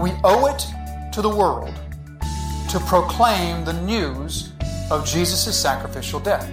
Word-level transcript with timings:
We 0.00 0.12
owe 0.24 0.46
it 0.46 0.66
to 1.12 1.20
the 1.20 1.28
world 1.28 1.74
to 2.70 2.80
proclaim 2.80 3.66
the 3.66 3.74
news 3.74 4.52
of 4.90 5.04
Jesus' 5.04 5.54
sacrificial 5.54 6.18
death. 6.20 6.50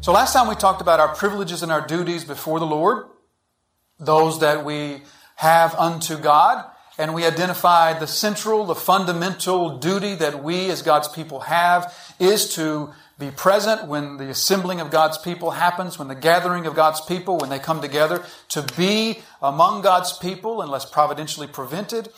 So 0.00 0.12
last 0.12 0.32
time 0.32 0.48
we 0.48 0.56
talked 0.56 0.80
about 0.80 0.98
our 0.98 1.14
privileges 1.14 1.62
and 1.62 1.70
our 1.70 1.86
duties 1.86 2.24
before 2.24 2.58
the 2.58 2.66
Lord, 2.66 3.04
those 3.98 4.40
that 4.40 4.64
we 4.64 5.02
have 5.36 5.74
unto 5.74 6.18
God, 6.18 6.64
and 6.98 7.14
we 7.14 7.24
identify 7.24 7.96
the 7.96 8.06
central, 8.06 8.64
the 8.64 8.74
fundamental 8.74 9.78
duty 9.78 10.14
that 10.16 10.42
we 10.42 10.70
as 10.70 10.82
God's 10.82 11.08
people 11.08 11.40
have 11.40 11.94
is 12.18 12.54
to 12.54 12.90
be 13.18 13.30
present 13.30 13.86
when 13.86 14.16
the 14.16 14.30
assembling 14.30 14.80
of 14.80 14.90
God's 14.90 15.18
people 15.18 15.52
happens, 15.52 15.98
when 15.98 16.08
the 16.08 16.14
gathering 16.14 16.66
of 16.66 16.74
God's 16.74 17.00
people, 17.00 17.38
when 17.38 17.50
they 17.50 17.58
come 17.58 17.80
together, 17.80 18.24
to 18.48 18.62
be 18.76 19.20
among 19.42 19.82
God's 19.82 20.16
people 20.16 20.62
unless 20.62 20.84
providentially 20.84 21.46
prevented 21.46 22.08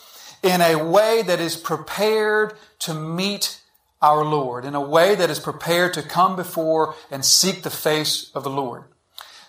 in 0.43 0.61
a 0.61 0.75
way 0.75 1.21
that 1.23 1.39
is 1.39 1.55
prepared 1.55 2.53
to 2.79 2.93
meet 2.93 3.61
our 4.01 4.25
Lord 4.25 4.65
in 4.65 4.73
a 4.73 4.81
way 4.81 5.15
that 5.15 5.29
is 5.29 5.39
prepared 5.39 5.93
to 5.93 6.01
come 6.01 6.35
before 6.35 6.95
and 7.11 7.23
seek 7.23 7.61
the 7.61 7.69
face 7.69 8.31
of 8.33 8.43
the 8.43 8.49
Lord. 8.49 8.83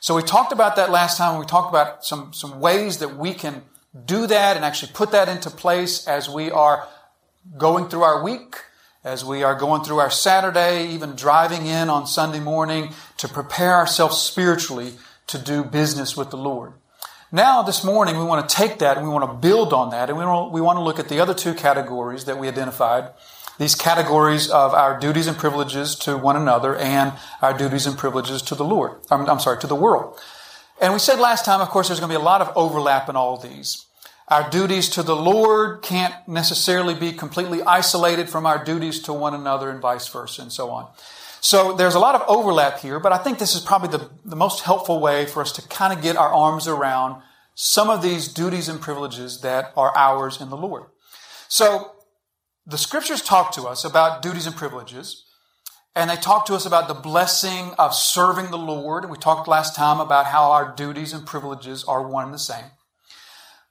So 0.03 0.17
we 0.17 0.25
talked 0.25 0.51
about 0.51 0.75
that 0.75 0.91
last 0.91 1.17
time. 1.17 1.39
We 1.39 1.47
talked 1.47 1.71
about 1.71 2.05
some, 2.05 2.33
some 2.33 2.59
ways 2.59 2.99
that 2.99 3.17
we 3.17 3.35
can 3.35 3.63
do 4.05 4.27
that 4.27 4.57
and 4.57 4.65
actually 4.65 4.91
put 4.93 5.13
that 5.13 5.29
into 5.29 5.49
place 5.49 6.09
as 6.09 6.29
we 6.29 6.51
are 6.51 6.89
going 7.57 7.89
through 7.89 8.03
our 8.03 8.21
week, 8.21 8.57
as 9.05 9.25
we 9.25 9.45
are 9.45 9.55
going 9.55 9.85
through 9.85 10.01
our 10.01 10.11
Saturday, 10.11 10.89
even 10.89 11.15
driving 11.15 11.67
in 11.67 11.89
on 11.89 12.09
Sunday 12.09 12.41
morning 12.41 12.93
to 13.19 13.29
prepare 13.29 13.77
ourselves 13.77 14.19
spiritually 14.19 14.95
to 15.29 15.39
do 15.39 15.63
business 15.63 16.17
with 16.17 16.31
the 16.31 16.37
Lord. 16.37 16.73
Now, 17.31 17.63
this 17.63 17.85
morning, 17.85 18.19
we 18.19 18.25
want 18.25 18.49
to 18.49 18.57
take 18.57 18.81
that 18.81 18.97
and 18.97 19.07
we 19.07 19.13
want 19.13 19.31
to 19.31 19.49
build 19.49 19.73
on 19.73 19.91
that, 19.91 20.11
and 20.11 20.19
we 20.19 20.25
want, 20.25 20.51
we 20.51 20.61
want 20.61 20.79
to 20.79 20.83
look 20.83 20.99
at 20.99 21.09
the 21.11 21.21
other 21.21 21.33
two 21.33 21.55
categories 21.55 22.25
that 22.25 22.41
we 22.41 22.49
identified 22.49 23.11
these 23.63 23.75
categories 23.77 24.51
of 24.51 24.75
our 24.75 24.99
duties 24.99 25.29
and 25.29 25.39
privileges 25.39 25.95
to 25.95 26.19
one 26.19 26.35
another 26.35 26.75
and 26.77 27.13
our 27.41 27.57
duties 27.57 27.87
and 27.87 27.97
privileges 27.97 28.43
to 28.43 28.57
the 28.57 28.65
Lord. 28.65 29.01
I'm, 29.09 29.29
I'm 29.29 29.39
sorry, 29.39 29.61
to 29.61 29.69
the 29.69 29.77
world. 29.77 30.19
And 30.81 30.93
we 30.93 30.99
said 30.99 31.21
last 31.21 31.45
time, 31.45 31.61
of 31.61 31.69
course, 31.69 31.87
there's 31.87 32.01
going 32.01 32.11
to 32.11 32.19
be 32.19 32.21
a 32.21 32.25
lot 32.25 32.41
of 32.41 32.53
overlap 32.57 33.09
in 33.09 33.15
all 33.15 33.37
these. 33.37 33.87
Our 34.27 34.51
duties 34.51 34.89
to 34.91 35.05
the 35.05 35.15
Lord 35.15 35.81
can't 35.83 36.15
necessarily 36.27 36.95
be 36.95 37.13
completely 37.13 37.63
isolated 37.63 38.29
from 38.29 38.47
our 38.47 38.65
duties 38.65 39.01
to 39.03 39.13
one 39.13 39.33
another 39.33 39.71
and 39.71 39.81
vice 39.81 40.09
versa 40.09 40.43
and 40.43 40.53
so 40.53 40.71
on. 40.71 40.91
So 41.41 41.73
there's 41.73 41.95
a 41.95 42.01
lot 42.01 42.17
of 42.17 42.23
overlap 42.27 42.81
here, 42.81 42.99
but 42.99 43.13
I 43.13 43.19
think 43.19 43.39
this 43.39 43.55
is 43.55 43.61
probably 43.61 43.97
the, 43.97 44.11
the 44.25 44.37
most 44.37 44.63
helpful 44.63 44.99
way 44.99 45.27
for 45.27 45.41
us 45.41 45.53
to 45.53 45.69
kind 45.69 45.93
of 45.93 46.03
get 46.03 46.17
our 46.17 46.33
arms 46.33 46.67
around 46.67 47.23
some 47.55 47.91
of 47.91 48.03
these 48.03 48.27
duties 48.27 48.69
and 48.69 48.81
privileges 48.81 49.41
that 49.43 49.73
are 49.77 49.97
ours 49.97 50.41
in 50.41 50.51
the 50.51 50.57
Lord. 50.57 50.87
So 51.47 51.92
the 52.67 52.79
scriptures 52.79 53.23
talk 53.23 53.53
to 53.53 53.65
us 53.65 53.85
about 53.85 54.23
duties 54.23 54.47
and 54.47 54.55
privileges, 54.55 55.25
and 55.95 56.09
they 56.09 56.17
talk 56.17 56.47
to 56.47 56.55
us 56.55 56.65
about 56.65 56.89
the 56.89 56.95
blessing 56.95 57.73
of 57.79 57.95
serving 57.95 58.51
the 58.51 58.59
Lord. 58.59 59.11
We 59.11 59.19
talked 59.19 59.49
last 59.49 59.75
time 59.75 60.01
about 60.01 60.27
how 60.27 60.51
our 60.51 60.75
duties 60.75 61.13
and 61.13 61.27
privileges 61.27 61.85
are 61.85 62.07
one 62.07 62.25
and 62.25 62.35
the 62.35 62.39
same. 62.39 62.71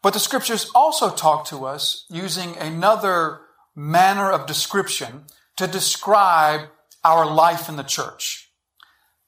But 0.03 0.14
the 0.14 0.20
scriptures 0.20 0.70
also 0.75 1.09
talk 1.09 1.45
to 1.45 1.66
us 1.66 2.06
using 2.09 2.58
another 2.58 3.42
manner 3.75 4.30
of 4.30 4.45
description 4.45 5.26
to 5.58 5.67
describe 5.67 6.70
our 7.04 7.26
life 7.26 7.70
in 7.70 7.76
the 7.76 7.83
church. 7.83 8.52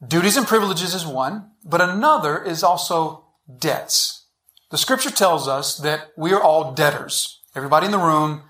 Duties 0.05 0.35
and 0.35 0.45
privileges 0.45 0.93
is 0.93 1.05
one, 1.05 1.51
but 1.63 1.81
another 1.81 2.43
is 2.43 2.63
also 2.63 3.25
debts. 3.59 4.25
The 4.69 4.77
scripture 4.77 5.11
tells 5.11 5.47
us 5.47 5.77
that 5.77 6.11
we 6.17 6.33
are 6.33 6.41
all 6.41 6.73
debtors. 6.73 7.41
Everybody 7.55 7.85
in 7.85 7.91
the 7.91 7.99
room 7.99 8.43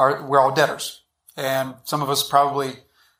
are, 0.00 0.26
we're 0.26 0.40
all 0.40 0.52
debtors. 0.52 1.02
And 1.36 1.74
some 1.84 2.00
of 2.00 2.08
us 2.08 2.26
probably 2.26 2.72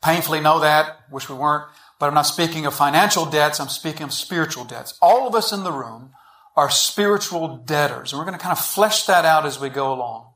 painfully 0.02 0.40
know 0.40 0.60
that, 0.60 1.00
wish 1.10 1.28
we 1.28 1.34
weren't. 1.34 1.70
But 1.98 2.06
I'm 2.06 2.14
not 2.14 2.22
speaking 2.22 2.64
of 2.64 2.74
financial 2.74 3.26
debts, 3.26 3.60
I'm 3.60 3.68
speaking 3.68 4.04
of 4.04 4.12
spiritual 4.14 4.64
debts. 4.64 4.96
All 5.02 5.28
of 5.28 5.34
us 5.34 5.52
in 5.52 5.62
the 5.62 5.72
room 5.72 6.12
are 6.56 6.70
spiritual 6.70 7.58
debtors. 7.58 8.12
And 8.12 8.18
we're 8.18 8.24
going 8.24 8.38
to 8.38 8.42
kind 8.42 8.56
of 8.56 8.64
flesh 8.64 9.04
that 9.04 9.26
out 9.26 9.44
as 9.44 9.60
we 9.60 9.68
go 9.68 9.92
along. 9.92 10.28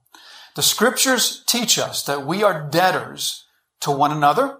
The 0.55 0.63
scriptures 0.63 1.43
teach 1.47 1.79
us 1.79 2.03
that 2.03 2.27
we 2.27 2.45
are 2.45 2.69
debtors 2.71 3.47
to 3.81 3.91
one 3.91 4.13
another, 4.13 4.59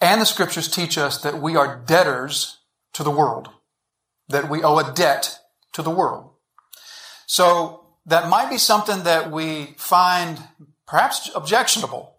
and 0.00 0.20
the 0.20 0.26
scriptures 0.26 0.68
teach 0.68 0.98
us 0.98 1.18
that 1.22 1.40
we 1.40 1.56
are 1.56 1.82
debtors 1.86 2.58
to 2.92 3.02
the 3.02 3.10
world, 3.10 3.48
that 4.28 4.50
we 4.50 4.62
owe 4.62 4.78
a 4.78 4.92
debt 4.92 5.38
to 5.72 5.82
the 5.82 5.90
world. 5.90 6.32
So 7.26 7.86
that 8.04 8.28
might 8.28 8.50
be 8.50 8.58
something 8.58 9.04
that 9.04 9.30
we 9.30 9.74
find 9.78 10.38
perhaps 10.86 11.30
objectionable. 11.34 12.14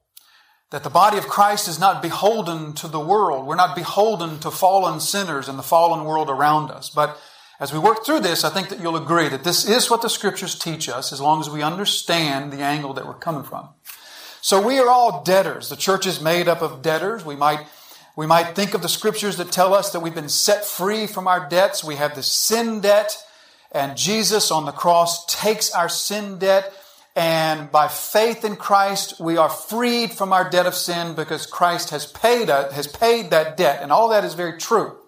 That 0.71 0.83
the 0.83 0.89
body 0.89 1.17
of 1.17 1.27
Christ 1.27 1.69
is 1.69 1.79
not 1.79 2.01
beholden 2.01 2.73
to 2.73 2.89
the 2.89 2.99
world. 2.99 3.47
We're 3.47 3.55
not 3.55 3.75
beholden 3.75 4.39
to 4.39 4.51
fallen 4.51 4.99
sinners 4.99 5.47
and 5.47 5.57
the 5.57 5.63
fallen 5.63 6.03
world 6.03 6.29
around 6.29 6.71
us. 6.71 6.89
But 6.89 7.17
as 7.59 7.71
we 7.71 7.79
work 7.79 8.05
through 8.05 8.19
this, 8.19 8.43
I 8.43 8.49
think 8.49 8.69
that 8.69 8.81
you'll 8.81 8.97
agree 8.97 9.29
that 9.29 9.45
this 9.45 9.67
is 9.67 9.89
what 9.89 10.01
the 10.01 10.09
scriptures 10.09 10.59
teach 10.59 10.89
us 10.89 11.13
as 11.13 11.21
long 11.21 11.39
as 11.39 11.49
we 11.49 11.63
understand 11.63 12.51
the 12.51 12.61
angle 12.61 12.93
that 12.93 13.07
we're 13.07 13.13
coming 13.13 13.43
from. 13.43 13.69
So 14.41 14.65
we 14.65 14.77
are 14.77 14.89
all 14.89 15.23
debtors. 15.23 15.69
The 15.69 15.77
church 15.77 16.05
is 16.05 16.21
made 16.21 16.49
up 16.49 16.61
of 16.61 16.81
debtors. 16.81 17.23
We 17.23 17.37
might, 17.37 17.65
we 18.17 18.27
might 18.27 18.53
think 18.53 18.73
of 18.73 18.81
the 18.81 18.89
scriptures 18.89 19.37
that 19.37 19.51
tell 19.51 19.73
us 19.73 19.91
that 19.91 20.01
we've 20.01 20.13
been 20.13 20.29
set 20.29 20.65
free 20.65 21.07
from 21.07 21.27
our 21.27 21.47
debts. 21.47 21.83
We 21.83 21.95
have 21.95 22.13
the 22.13 22.23
sin 22.23 22.81
debt 22.81 23.17
and 23.71 23.97
Jesus 23.97 24.51
on 24.51 24.65
the 24.65 24.71
cross 24.71 25.25
takes 25.25 25.71
our 25.71 25.89
sin 25.89 26.37
debt 26.37 26.73
and 27.17 27.71
by 27.71 27.87
faith 27.87 28.45
in 28.45 28.57
Christ, 28.57 29.19
we 29.19 29.37
are 29.37 29.49
freed 29.49 30.13
from 30.13 30.31
our 30.31 30.47
debt 30.47 30.67
of 30.67 30.75
sin 30.75 31.15
because 31.15 31.47
Christ 31.47 31.89
has 31.89 32.05
paid, 32.05 32.47
uh, 32.47 32.69
has 32.69 32.85
paid 32.85 33.31
that 33.31 33.57
debt. 33.57 33.81
And 33.81 33.91
all 33.91 34.09
that 34.09 34.23
is 34.23 34.35
very 34.35 34.59
true. 34.59 34.99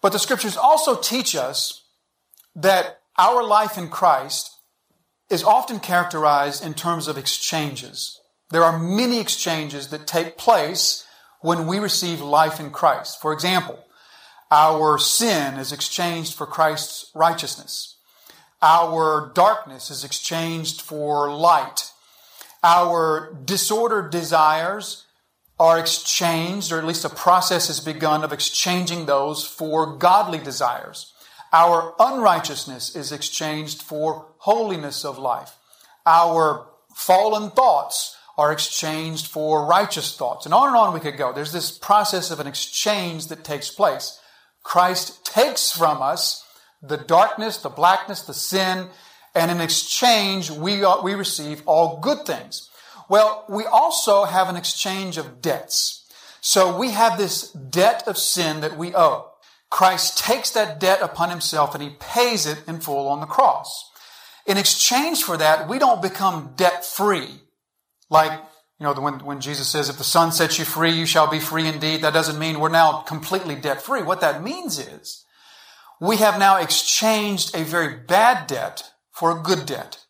But 0.00 0.12
the 0.12 0.18
scriptures 0.18 0.56
also 0.56 0.96
teach 0.96 1.36
us 1.36 1.82
that 2.54 3.00
our 3.18 3.44
life 3.44 3.76
in 3.76 3.90
Christ 3.90 4.56
is 5.28 5.44
often 5.44 5.80
characterized 5.80 6.64
in 6.64 6.72
terms 6.72 7.08
of 7.08 7.18
exchanges. 7.18 8.18
There 8.50 8.64
are 8.64 8.78
many 8.78 9.20
exchanges 9.20 9.88
that 9.88 10.06
take 10.06 10.38
place 10.38 11.06
when 11.42 11.66
we 11.66 11.78
receive 11.78 12.22
life 12.22 12.58
in 12.58 12.70
Christ. 12.70 13.20
For 13.20 13.34
example, 13.34 13.84
our 14.50 14.96
sin 14.96 15.58
is 15.58 15.72
exchanged 15.72 16.32
for 16.32 16.46
Christ's 16.46 17.10
righteousness. 17.14 17.95
Our 18.62 19.32
darkness 19.34 19.90
is 19.90 20.04
exchanged 20.04 20.80
for 20.80 21.30
light. 21.32 21.90
Our 22.62 23.36
disordered 23.44 24.10
desires 24.10 25.04
are 25.58 25.78
exchanged, 25.78 26.72
or 26.72 26.78
at 26.78 26.84
least 26.84 27.04
a 27.04 27.08
process 27.10 27.68
has 27.68 27.80
begun 27.80 28.24
of 28.24 28.32
exchanging 28.32 29.06
those 29.06 29.46
for 29.46 29.96
godly 29.96 30.38
desires. 30.38 31.12
Our 31.52 31.94
unrighteousness 31.98 32.96
is 32.96 33.12
exchanged 33.12 33.82
for 33.82 34.34
holiness 34.38 35.04
of 35.04 35.18
life. 35.18 35.56
Our 36.04 36.68
fallen 36.94 37.50
thoughts 37.50 38.16
are 38.36 38.52
exchanged 38.52 39.26
for 39.26 39.64
righteous 39.64 40.14
thoughts. 40.16 40.44
And 40.44 40.54
on 40.54 40.68
and 40.68 40.76
on 40.76 40.92
we 40.92 41.00
could 41.00 41.16
go. 41.16 41.32
There's 41.32 41.52
this 41.52 41.70
process 41.70 42.30
of 42.30 42.40
an 42.40 42.46
exchange 42.46 43.28
that 43.28 43.44
takes 43.44 43.70
place. 43.70 44.20
Christ 44.62 45.24
takes 45.24 45.70
from 45.70 46.02
us 46.02 46.45
the 46.88 46.96
darkness, 46.96 47.58
the 47.58 47.68
blackness, 47.68 48.22
the 48.22 48.34
sin, 48.34 48.88
and 49.34 49.50
in 49.50 49.60
exchange, 49.60 50.50
we, 50.50 50.82
we 51.02 51.14
receive 51.14 51.62
all 51.66 52.00
good 52.00 52.26
things. 52.26 52.70
Well, 53.08 53.44
we 53.48 53.64
also 53.64 54.24
have 54.24 54.48
an 54.48 54.56
exchange 54.56 55.18
of 55.18 55.40
debts. 55.40 56.04
So 56.40 56.78
we 56.78 56.90
have 56.90 57.18
this 57.18 57.50
debt 57.50 58.04
of 58.06 58.16
sin 58.16 58.60
that 58.60 58.78
we 58.78 58.94
owe. 58.94 59.30
Christ 59.70 60.18
takes 60.18 60.50
that 60.52 60.80
debt 60.80 61.02
upon 61.02 61.30
himself 61.30 61.74
and 61.74 61.82
he 61.82 61.90
pays 61.98 62.46
it 62.46 62.62
in 62.66 62.80
full 62.80 63.08
on 63.08 63.20
the 63.20 63.26
cross. 63.26 63.90
In 64.46 64.56
exchange 64.56 65.22
for 65.22 65.36
that, 65.36 65.68
we 65.68 65.78
don't 65.78 66.00
become 66.00 66.54
debt 66.56 66.84
free. 66.84 67.28
Like, 68.08 68.32
you 68.78 68.84
know, 68.84 68.94
when, 68.94 69.24
when 69.24 69.40
Jesus 69.40 69.68
says, 69.68 69.88
if 69.88 69.98
the 69.98 70.04
Son 70.04 70.30
sets 70.30 70.58
you 70.58 70.64
free, 70.64 70.92
you 70.92 71.06
shall 71.06 71.28
be 71.28 71.40
free 71.40 71.66
indeed. 71.66 72.02
That 72.02 72.14
doesn't 72.14 72.38
mean 72.38 72.60
we're 72.60 72.68
now 72.68 72.98
completely 73.00 73.56
debt 73.56 73.82
free. 73.82 74.02
What 74.02 74.20
that 74.20 74.42
means 74.42 74.78
is 74.78 75.24
we 76.00 76.16
have 76.16 76.38
now 76.38 76.56
exchanged 76.56 77.54
a 77.54 77.64
very 77.64 77.96
bad 77.96 78.46
debt 78.46 78.92
for 79.10 79.30
a 79.30 79.42
good 79.42 79.66
debt. 79.66 80.04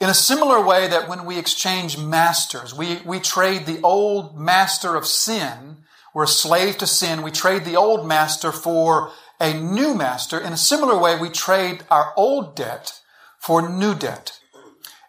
In 0.00 0.08
a 0.08 0.14
similar 0.14 0.64
way 0.64 0.86
that 0.86 1.08
when 1.08 1.24
we 1.24 1.38
exchange 1.38 1.98
masters, 1.98 2.74
we, 2.74 3.00
we 3.04 3.18
trade 3.18 3.66
the 3.66 3.80
old 3.82 4.38
master 4.38 4.94
of 4.94 5.06
sin, 5.06 5.78
we're 6.14 6.24
a 6.24 6.28
slave 6.28 6.78
to 6.78 6.86
sin, 6.86 7.22
we 7.22 7.30
trade 7.30 7.64
the 7.64 7.76
old 7.76 8.06
master 8.06 8.52
for 8.52 9.10
a 9.40 9.54
new 9.54 9.94
master. 9.94 10.38
In 10.38 10.52
a 10.52 10.56
similar 10.56 10.98
way, 10.98 11.18
we 11.18 11.30
trade 11.30 11.84
our 11.90 12.12
old 12.16 12.54
debt 12.54 13.00
for 13.40 13.68
new 13.68 13.94
debt. 13.94 14.38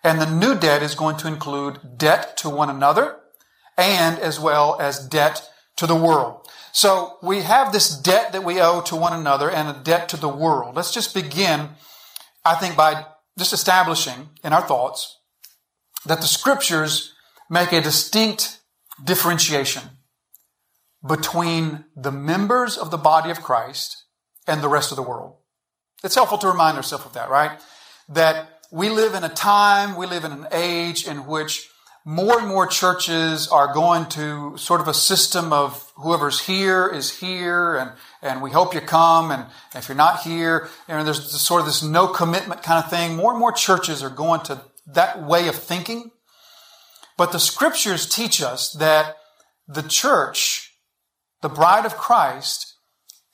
And 0.04 0.20
the 0.20 0.30
new 0.30 0.56
debt 0.56 0.82
is 0.82 0.96
going 0.96 1.18
to 1.18 1.28
include 1.28 1.98
debt 1.98 2.38
to 2.38 2.50
one 2.50 2.70
another 2.70 3.18
and 3.78 4.18
as 4.20 4.40
well 4.40 4.78
as 4.80 5.08
debt 5.08 5.50
to 5.76 5.86
the 5.86 5.96
world. 5.96 6.39
So 6.72 7.18
we 7.22 7.42
have 7.42 7.72
this 7.72 7.96
debt 7.98 8.32
that 8.34 8.44
we 8.44 8.62
owe 8.62 8.82
to 8.82 8.96
one 8.96 9.14
another 9.14 9.50
and 9.50 9.68
a 9.68 9.80
debt 9.82 10.10
to 10.10 10.18
the 10.18 10.30
world. 10.30 10.76
Let's 10.76 10.94
just 10.94 11.14
begin, 11.14 11.70
I 12.46 12.56
think, 12.56 12.76
by 12.76 13.06
just 13.38 13.54
establishing 13.54 14.30
in 14.44 14.54
our 14.54 14.62
thoughts 14.62 15.18
that 16.06 16.22
the 16.22 16.28
scriptures 16.28 17.14
make 17.50 17.72
a 17.72 17.82
distinct 17.82 18.60
differentiation 19.04 19.84
between 21.08 21.86
the 21.96 22.12
members 22.12 22.78
of 22.78 22.92
the 22.92 22.98
body 22.98 23.32
of 23.32 23.42
Christ 23.42 24.06
and 24.48 24.62
the 24.62 24.70
rest 24.70 24.92
of 24.92 24.96
the 24.98 25.04
world. 25.04 25.36
It's 26.04 26.16
helpful 26.16 26.38
to 26.40 26.48
remind 26.48 26.78
ourselves 26.78 27.06
of 27.06 27.14
that, 27.14 27.30
right? 27.30 27.60
That 28.10 28.60
we 28.72 28.90
live 28.90 29.16
in 29.16 29.24
a 29.24 29.30
time, 29.30 29.96
we 29.96 30.06
live 30.06 30.24
in 30.24 30.32
an 30.32 30.48
age 30.52 31.08
in 31.08 31.26
which 31.26 31.70
more 32.06 32.40
and 32.40 32.48
more 32.48 32.66
churches 32.66 33.48
are 33.50 33.74
going 33.74 34.06
to 34.08 34.58
sort 34.58 34.82
of 34.82 34.88
a 34.88 34.94
system 34.94 35.52
of 35.52 35.92
whoever's 35.96 36.42
here 36.42 36.88
is 36.88 37.20
here 37.20 37.76
and, 37.76 37.92
and 38.22 38.42
we 38.42 38.52
hope 38.52 38.74
you 38.74 38.82
come 38.82 39.32
and 39.32 39.46
if 39.76 39.88
you're 39.88 39.96
not 39.96 40.22
here, 40.22 40.70
know, 40.88 41.04
there's 41.04 41.40
sort 41.42 41.60
of 41.60 41.68
this 41.68 41.84
no 41.84 42.08
commitment 42.08 42.64
kind 42.64 42.84
of 42.84 42.90
thing. 42.90 43.16
More 43.16 43.32
and 43.32 43.40
more 43.40 43.52
churches 43.52 44.02
are 44.02 44.10
going 44.10 44.42
to 44.42 44.62
that 44.88 45.22
way 45.22 45.48
of 45.48 45.56
thinking. 45.56 46.12
But 47.18 47.32
the 47.32 47.40
scriptures 47.40 48.08
teach 48.08 48.42
us 48.42 48.72
that 48.74 49.18
the 49.68 49.84
church, 49.84 50.74
the 51.42 51.50
bride 51.50 51.86
of 51.86 51.98
Christ, 51.98 52.76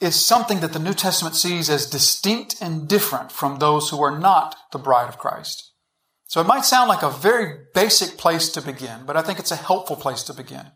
is 0.02 0.16
something 0.16 0.60
that 0.60 0.74
the 0.74 0.80
New 0.80 0.94
Testament 0.94 1.36
sees 1.36 1.70
as 1.70 1.90
distinct 1.90 2.56
and 2.60 2.88
different 2.88 3.32
from 3.32 3.60
those 3.60 3.90
who 3.90 4.04
are 4.04 4.18
not 4.18 4.56
the 4.72 4.80
bride 4.80 5.08
of 5.08 5.18
Christ. 5.18 5.72
So 6.28 6.42
it 6.42 6.48
might 6.48 6.66
sound 6.66 6.90
like 6.90 7.04
a 7.04 7.10
very 7.10 7.66
basic 7.74 8.18
place 8.18 8.50
to 8.50 8.62
begin, 8.62 9.06
but 9.06 9.16
I 9.16 9.22
think 9.22 9.40
it's 9.40 9.52
a 9.52 9.56
helpful 9.56 9.96
place 9.96 10.24
to 10.24 10.34
begin. 10.34 10.72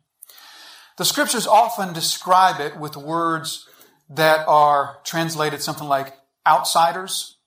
The 0.98 1.06
scriptures 1.06 1.48
often 1.48 1.94
describe 1.94 2.60
it 2.60 2.78
with 2.78 2.96
words 2.96 3.68
that 4.10 4.48
are 4.48 5.00
translated 5.04 5.62
something 5.62 5.88
like 5.88 6.14
outsiders. 6.46 7.38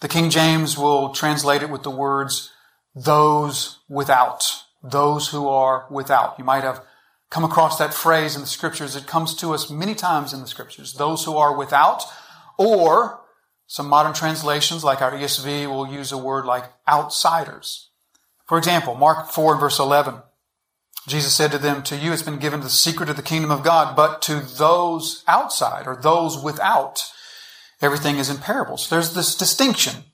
The 0.00 0.08
King 0.08 0.28
James 0.30 0.76
will 0.76 1.10
translate 1.10 1.62
it 1.62 1.70
with 1.70 1.82
the 1.82 1.90
words 1.90 2.50
those 2.94 3.78
without, 3.88 4.44
those 4.82 5.28
who 5.28 5.48
are 5.48 5.86
without. 5.90 6.38
You 6.38 6.44
might 6.44 6.62
have 6.62 6.84
come 7.30 7.44
across 7.44 7.78
that 7.78 7.94
phrase 7.94 8.34
in 8.34 8.42
the 8.42 8.46
scriptures. 8.46 8.94
It 8.94 9.06
comes 9.06 9.34
to 9.36 9.52
us 9.52 9.70
many 9.70 9.94
times 9.94 10.32
in 10.32 10.40
the 10.40 10.46
scriptures. 10.46 10.92
Those 10.92 11.24
who 11.24 11.36
are 11.36 11.56
without, 11.56 12.04
or 12.58 13.23
some 13.66 13.88
modern 13.88 14.12
translations, 14.12 14.84
like 14.84 15.00
our 15.00 15.12
ESV, 15.12 15.66
will 15.68 15.86
use 15.86 16.12
a 16.12 16.18
word 16.18 16.44
like 16.44 16.64
outsiders. 16.88 17.90
For 18.46 18.58
example, 18.58 18.94
Mark 18.94 19.30
4 19.30 19.52
and 19.52 19.60
verse 19.60 19.78
11. 19.78 20.16
Jesus 21.06 21.34
said 21.34 21.50
to 21.50 21.58
them, 21.58 21.82
To 21.82 21.96
you 21.96 22.12
it's 22.12 22.22
been 22.22 22.38
given 22.38 22.60
the 22.60 22.70
secret 22.70 23.10
of 23.10 23.16
the 23.16 23.22
kingdom 23.22 23.50
of 23.50 23.62
God, 23.62 23.96
but 23.96 24.22
to 24.22 24.40
those 24.40 25.22
outside 25.26 25.86
or 25.86 25.96
those 25.96 26.42
without, 26.42 27.02
everything 27.80 28.16
is 28.16 28.30
in 28.30 28.38
parables. 28.38 28.88
There's 28.88 29.14
this 29.14 29.34
distinction 29.34 30.04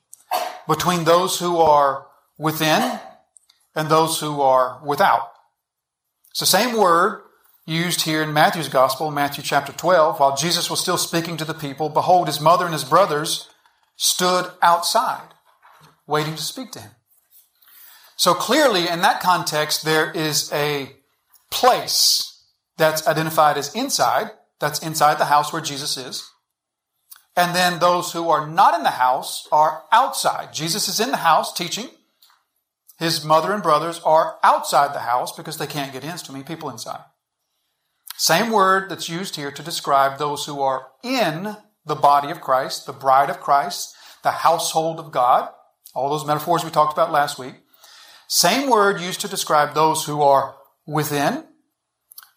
between 0.68 1.04
those 1.04 1.38
who 1.38 1.58
are 1.58 2.06
within 2.38 2.98
and 3.74 3.88
those 3.88 4.20
who 4.20 4.40
are 4.40 4.80
without. 4.84 5.32
It's 6.30 6.40
the 6.40 6.46
same 6.46 6.76
word 6.76 7.22
used 7.70 8.02
here 8.02 8.20
in 8.20 8.32
Matthew's 8.32 8.68
Gospel, 8.68 9.10
Matthew 9.12 9.44
chapter 9.44 9.72
12. 9.72 10.18
While 10.18 10.36
Jesus 10.36 10.68
was 10.68 10.80
still 10.80 10.98
speaking 10.98 11.36
to 11.36 11.44
the 11.44 11.54
people, 11.54 11.88
behold, 11.88 12.26
his 12.26 12.40
mother 12.40 12.64
and 12.64 12.74
his 12.74 12.84
brothers 12.84 13.48
stood 13.96 14.50
outside, 14.60 15.28
waiting 16.06 16.34
to 16.34 16.42
speak 16.42 16.72
to 16.72 16.80
him. 16.80 16.90
So 18.16 18.34
clearly, 18.34 18.88
in 18.88 19.02
that 19.02 19.22
context, 19.22 19.84
there 19.84 20.10
is 20.10 20.52
a 20.52 20.96
place 21.50 22.44
that's 22.76 23.06
identified 23.06 23.56
as 23.56 23.74
inside, 23.74 24.32
that's 24.58 24.80
inside 24.80 25.18
the 25.18 25.26
house 25.26 25.52
where 25.52 25.62
Jesus 25.62 25.96
is. 25.96 26.28
And 27.36 27.54
then 27.54 27.78
those 27.78 28.12
who 28.12 28.28
are 28.30 28.46
not 28.46 28.74
in 28.74 28.82
the 28.82 28.90
house 28.90 29.46
are 29.52 29.84
outside. 29.92 30.52
Jesus 30.52 30.88
is 30.88 30.98
in 30.98 31.12
the 31.12 31.18
house 31.18 31.52
teaching. 31.52 31.88
His 32.98 33.24
mother 33.24 33.52
and 33.52 33.62
brothers 33.62 34.00
are 34.04 34.38
outside 34.42 34.92
the 34.92 35.00
house 35.00 35.34
because 35.34 35.56
they 35.56 35.66
can't 35.68 35.92
get 35.92 36.02
in. 36.02 36.10
It's 36.10 36.22
too 36.22 36.32
many 36.32 36.44
people 36.44 36.68
inside. 36.68 37.04
Same 38.20 38.50
word 38.50 38.90
that's 38.90 39.08
used 39.08 39.36
here 39.36 39.50
to 39.50 39.62
describe 39.62 40.18
those 40.18 40.44
who 40.44 40.60
are 40.60 40.88
in 41.02 41.56
the 41.86 41.94
body 41.94 42.30
of 42.30 42.42
Christ, 42.42 42.84
the 42.84 42.92
bride 42.92 43.30
of 43.30 43.40
Christ, 43.40 43.96
the 44.22 44.30
household 44.30 45.00
of 45.00 45.10
God. 45.10 45.48
All 45.94 46.10
those 46.10 46.26
metaphors 46.26 46.62
we 46.62 46.70
talked 46.70 46.92
about 46.92 47.10
last 47.10 47.38
week. 47.38 47.54
Same 48.28 48.68
word 48.68 49.00
used 49.00 49.22
to 49.22 49.28
describe 49.28 49.72
those 49.72 50.04
who 50.04 50.20
are 50.20 50.54
within 50.86 51.46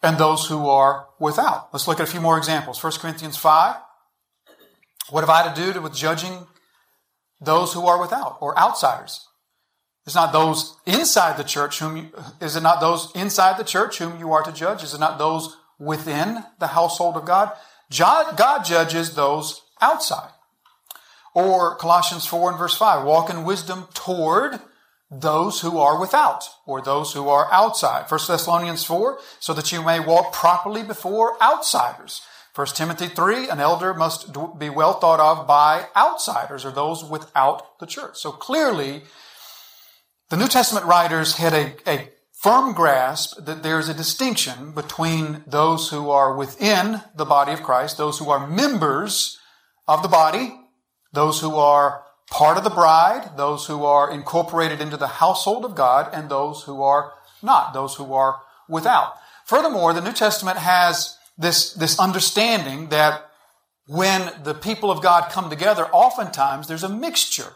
and 0.02 0.16
those 0.16 0.46
who 0.46 0.70
are 0.70 1.08
without. 1.20 1.68
Let's 1.74 1.86
look 1.86 2.00
at 2.00 2.08
a 2.08 2.10
few 2.10 2.22
more 2.22 2.38
examples. 2.38 2.82
1 2.82 2.92
Corinthians 2.94 3.36
5. 3.36 3.76
What 5.10 5.20
have 5.20 5.28
I 5.28 5.52
to 5.52 5.72
do 5.72 5.82
with 5.82 5.94
judging 5.94 6.46
those 7.42 7.74
who 7.74 7.86
are 7.86 8.00
without 8.00 8.38
or 8.40 8.58
outsiders? 8.58 9.28
Is 10.06 10.14
not 10.14 10.32
those 10.32 10.78
inside 10.86 11.36
the 11.36 11.44
church 11.44 11.80
whom 11.80 11.98
you, 11.98 12.10
is 12.40 12.56
it 12.56 12.62
not 12.62 12.80
those 12.80 13.12
inside 13.14 13.58
the 13.58 13.64
church 13.64 13.98
whom 13.98 14.18
you 14.18 14.32
are 14.32 14.42
to 14.42 14.50
judge? 14.50 14.82
Is 14.82 14.94
it 14.94 15.00
not 15.00 15.18
those 15.18 15.54
within 15.78 16.44
the 16.58 16.68
household 16.68 17.16
of 17.16 17.24
God. 17.24 17.52
God 17.98 18.64
judges 18.64 19.14
those 19.14 19.62
outside. 19.80 20.30
Or 21.34 21.76
Colossians 21.76 22.26
4 22.26 22.50
and 22.50 22.58
verse 22.58 22.76
5, 22.76 23.04
walk 23.04 23.28
in 23.28 23.44
wisdom 23.44 23.88
toward 23.92 24.60
those 25.10 25.60
who 25.60 25.78
are 25.78 26.00
without, 26.00 26.48
or 26.66 26.80
those 26.80 27.12
who 27.12 27.28
are 27.28 27.52
outside. 27.52 28.10
1 28.10 28.20
Thessalonians 28.26 28.84
4, 28.84 29.18
so 29.40 29.52
that 29.52 29.72
you 29.72 29.82
may 29.82 30.00
walk 30.00 30.32
properly 30.32 30.82
before 30.82 31.40
outsiders. 31.42 32.22
1 32.54 32.66
Timothy 32.68 33.08
3, 33.08 33.48
an 33.48 33.58
elder 33.58 33.92
must 33.94 34.32
be 34.58 34.70
well 34.70 34.94
thought 34.94 35.20
of 35.20 35.46
by 35.46 35.86
outsiders, 35.96 36.64
or 36.64 36.70
those 36.70 37.04
without 37.04 37.78
the 37.80 37.86
church. 37.86 38.16
So 38.16 38.30
clearly, 38.30 39.02
the 40.30 40.36
New 40.36 40.46
Testament 40.48 40.86
writers 40.86 41.36
had 41.36 41.52
a, 41.52 41.74
a 41.86 42.08
firm 42.44 42.74
grasp 42.74 43.42
that 43.46 43.62
there's 43.62 43.88
a 43.88 43.94
distinction 43.94 44.70
between 44.72 45.42
those 45.46 45.88
who 45.88 46.10
are 46.10 46.36
within 46.36 47.00
the 47.16 47.24
body 47.24 47.52
of 47.52 47.62
Christ, 47.62 47.96
those 47.96 48.18
who 48.18 48.28
are 48.28 48.46
members 48.46 49.38
of 49.88 50.02
the 50.02 50.08
body, 50.08 50.54
those 51.10 51.40
who 51.40 51.56
are 51.56 52.02
part 52.30 52.58
of 52.58 52.64
the 52.64 52.68
bride, 52.68 53.30
those 53.38 53.66
who 53.66 53.86
are 53.86 54.10
incorporated 54.10 54.82
into 54.82 54.98
the 54.98 55.06
household 55.24 55.64
of 55.64 55.74
God, 55.74 56.10
and 56.12 56.28
those 56.28 56.64
who 56.64 56.82
are 56.82 57.14
not, 57.42 57.72
those 57.72 57.94
who 57.94 58.12
are 58.12 58.40
without. 58.68 59.14
Furthermore, 59.46 59.94
the 59.94 60.02
New 60.02 60.12
Testament 60.12 60.58
has 60.58 61.16
this, 61.38 61.72
this 61.72 61.98
understanding 61.98 62.90
that 62.90 63.24
when 63.86 64.30
the 64.42 64.52
people 64.52 64.90
of 64.90 65.02
God 65.02 65.30
come 65.30 65.48
together, 65.48 65.86
oftentimes 65.86 66.68
there's 66.68 66.84
a 66.84 66.90
mixture 66.90 67.54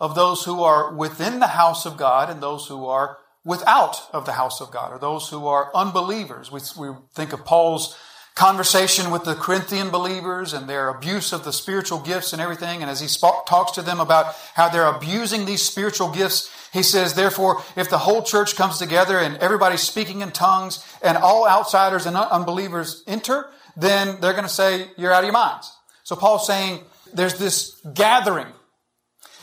of 0.00 0.14
those 0.14 0.44
who 0.44 0.62
are 0.62 0.94
within 0.94 1.40
the 1.40 1.48
house 1.48 1.84
of 1.84 1.98
God 1.98 2.30
and 2.30 2.42
those 2.42 2.68
who 2.68 2.86
are 2.86 3.18
without 3.44 4.08
of 4.12 4.26
the 4.26 4.32
house 4.32 4.60
of 4.60 4.70
God, 4.70 4.92
or 4.92 4.98
those 4.98 5.28
who 5.28 5.46
are 5.46 5.70
unbelievers. 5.74 6.50
We, 6.52 6.60
we 6.78 6.94
think 7.14 7.32
of 7.32 7.44
Paul's 7.44 7.96
conversation 8.34 9.10
with 9.10 9.24
the 9.24 9.34
Corinthian 9.34 9.90
believers 9.90 10.52
and 10.52 10.68
their 10.68 10.88
abuse 10.88 11.32
of 11.32 11.44
the 11.44 11.52
spiritual 11.52 11.98
gifts 11.98 12.32
and 12.32 12.40
everything. 12.40 12.80
And 12.80 12.90
as 12.90 13.00
he 13.00 13.08
sp- 13.10 13.44
talks 13.46 13.72
to 13.72 13.82
them 13.82 14.00
about 14.00 14.34
how 14.54 14.68
they're 14.68 14.86
abusing 14.86 15.44
these 15.44 15.62
spiritual 15.62 16.10
gifts, 16.10 16.50
he 16.72 16.82
says, 16.82 17.14
therefore, 17.14 17.62
if 17.76 17.90
the 17.90 17.98
whole 17.98 18.22
church 18.22 18.56
comes 18.56 18.78
together 18.78 19.18
and 19.18 19.36
everybody's 19.38 19.82
speaking 19.82 20.20
in 20.20 20.30
tongues 20.30 20.84
and 21.02 21.18
all 21.18 21.46
outsiders 21.46 22.06
and 22.06 22.16
unbelievers 22.16 23.02
enter, 23.06 23.50
then 23.76 24.20
they're 24.20 24.32
going 24.32 24.44
to 24.44 24.48
say, 24.48 24.86
you're 24.96 25.12
out 25.12 25.24
of 25.24 25.24
your 25.24 25.32
minds. 25.32 25.70
So 26.04 26.16
Paul's 26.16 26.46
saying 26.46 26.80
there's 27.12 27.38
this 27.38 27.80
gathering. 27.92 28.46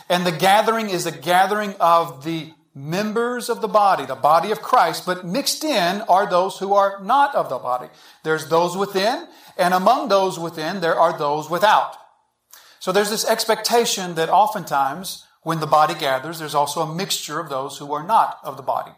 And 0.10 0.26
the 0.26 0.32
gathering 0.32 0.90
is 0.90 1.06
a 1.06 1.12
gathering 1.12 1.76
of 1.80 2.24
the 2.24 2.52
members 2.78 3.50
of 3.50 3.62
the 3.62 3.68
body, 3.68 4.06
the 4.06 4.16
body 4.16 4.52
of 4.52 4.62
Christ, 4.62 5.06
but 5.06 5.26
mixed 5.26 5.64
in 5.64 6.02
are 6.04 6.30
those 6.30 6.60
who 6.60 6.74
are 6.74 7.04
not 7.04 7.34
of 7.34 7.50
the 7.50 7.58
body. 7.58 7.88
There's 8.24 8.48
those 8.50 8.78
within, 8.78 9.28
and 9.58 9.74
among 9.74 10.10
those 10.10 10.38
within, 10.38 10.80
there 10.80 11.00
are 11.00 11.18
those 11.18 11.50
without. 11.50 11.96
So 12.80 12.92
there's 12.92 13.10
this 13.10 13.28
expectation 13.28 14.16
that 14.16 14.30
oftentimes 14.30 15.26
when 15.42 15.60
the 15.60 15.68
body 15.68 15.96
gathers, 15.96 16.40
there's 16.40 16.56
also 16.56 16.82
a 16.82 16.96
mixture 16.96 17.40
of 17.40 17.50
those 17.50 17.78
who 17.78 17.92
are 17.94 18.04
not 18.04 18.38
of 18.44 18.58
the 18.58 18.64
body. 18.64 18.92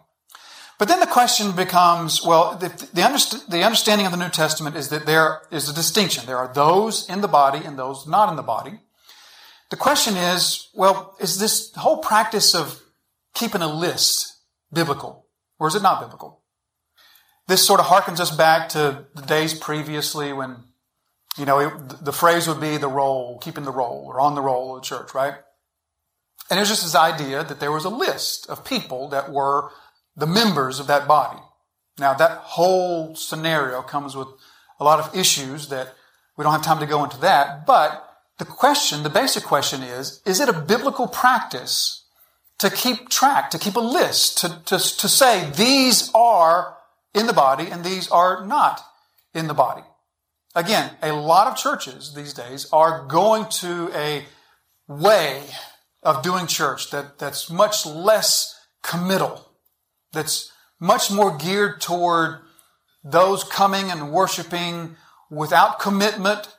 But 0.78 0.88
then 0.88 1.00
the 1.00 1.08
question 1.08 1.52
becomes, 1.54 2.24
well, 2.24 2.56
the, 2.56 2.70
the, 2.70 3.02
underst- 3.02 3.48
the 3.48 3.64
understanding 3.64 4.06
of 4.06 4.12
the 4.12 4.18
New 4.18 4.30
Testament 4.30 4.76
is 4.76 4.90
that 4.90 5.06
there 5.06 5.42
is 5.52 5.70
a 5.70 5.74
distinction. 5.74 6.26
There 6.26 6.38
are 6.38 6.54
those 6.54 7.10
in 7.10 7.22
the 7.22 7.28
body 7.28 7.64
and 7.66 7.78
those 7.78 8.08
not 8.08 8.30
in 8.30 8.36
the 8.36 8.42
body. 8.42 8.80
The 9.70 9.76
question 9.76 10.16
is, 10.18 10.70
well, 10.74 11.16
is 11.20 11.38
this 11.38 11.74
whole 11.76 11.98
practice 11.98 12.56
of 12.56 12.82
keeping 13.40 13.62
a 13.62 13.74
list 13.88 14.42
biblical, 14.72 15.26
or 15.60 15.68
is 15.68 15.76
it 15.76 15.82
not 15.82 16.02
biblical? 16.02 16.42
This 17.48 17.66
sort 17.66 17.80
of 17.80 17.88
harkens 17.88 18.20
us 18.20 18.36
back 18.36 18.70
to 18.70 19.06
the 19.16 19.22
days 19.24 19.54
previously 19.54 20.34
when 20.34 20.52
You 21.38 21.46
know, 21.46 21.60
it, 21.60 22.06
the 22.06 22.12
phrase 22.12 22.48
would 22.50 22.60
be 22.60 22.78
the 22.78 22.90
roll, 23.02 23.38
keeping 23.40 23.64
the 23.64 23.72
roll, 23.72 24.04
or 24.10 24.20
on 24.20 24.36
the 24.36 24.42
roll 24.42 24.76
of 24.76 24.82
the 24.82 24.86
church, 24.86 25.14
right? 25.14 25.36
And 26.50 26.58
it 26.58 26.62
was 26.62 26.70
just 26.70 26.84
this 26.84 26.96
idea 26.96 27.44
that 27.44 27.60
there 27.60 27.72
was 27.72 27.86
a 27.86 27.90
list 28.08 28.50
of 28.50 28.66
people 28.66 29.10
that 29.10 29.32
were 29.32 29.72
the 30.18 30.28
members 30.28 30.80
of 30.80 30.88
that 30.88 31.08
body. 31.08 31.40
Now, 31.98 32.14
that 32.16 32.40
whole 32.58 33.16
scenario 33.16 33.82
comes 33.82 34.16
with 34.16 34.28
a 34.80 34.84
lot 34.84 35.00
of 35.00 35.16
issues 35.16 35.70
that 35.70 35.94
we 36.36 36.44
don't 36.44 36.54
have 36.54 36.64
time 36.64 36.80
to 36.80 36.94
go 36.94 37.04
into 37.04 37.20
that, 37.22 37.66
but 37.66 37.90
the 38.38 38.46
question, 38.46 39.04
the 39.04 39.10
basic 39.22 39.44
question 39.44 39.82
is, 39.84 40.22
is 40.26 40.40
it 40.40 40.50
a 40.50 40.62
biblical 40.74 41.08
practice 41.08 42.06
to 42.60 42.70
keep 42.70 43.10
track, 43.10 43.50
to 43.52 43.60
keep 43.60 43.76
a 43.76 43.82
list, 43.82 44.38
to, 44.40 44.50
to, 44.66 44.78
to 44.78 45.08
say 45.08 45.50
these 45.56 46.12
are 46.14 46.78
in 47.14 47.28
the 47.28 47.34
body 47.34 47.68
and 47.70 47.84
these 47.84 48.10
are 48.10 48.46
not 48.46 48.82
in 49.34 49.48
the 49.48 49.54
body? 49.54 49.84
Again, 50.56 50.92
a 51.02 51.14
lot 51.14 51.48
of 51.48 51.56
churches 51.56 52.14
these 52.14 52.34
days 52.34 52.68
are 52.72 53.06
going 53.08 53.46
to 53.46 53.92
a 53.94 54.26
way 54.88 55.44
of 56.04 56.22
doing 56.22 56.48
church 56.48 56.92
that, 56.92 57.20
that's 57.20 57.50
much 57.50 57.86
less 57.86 58.56
committal, 58.84 59.52
that's 60.12 60.52
much 60.80 61.12
more 61.12 61.36
geared 61.38 61.80
toward 61.82 62.40
those 63.04 63.44
coming 63.44 63.92
and 63.92 64.12
worshiping 64.12 64.96
without 65.30 65.80
commitment. 65.80 66.56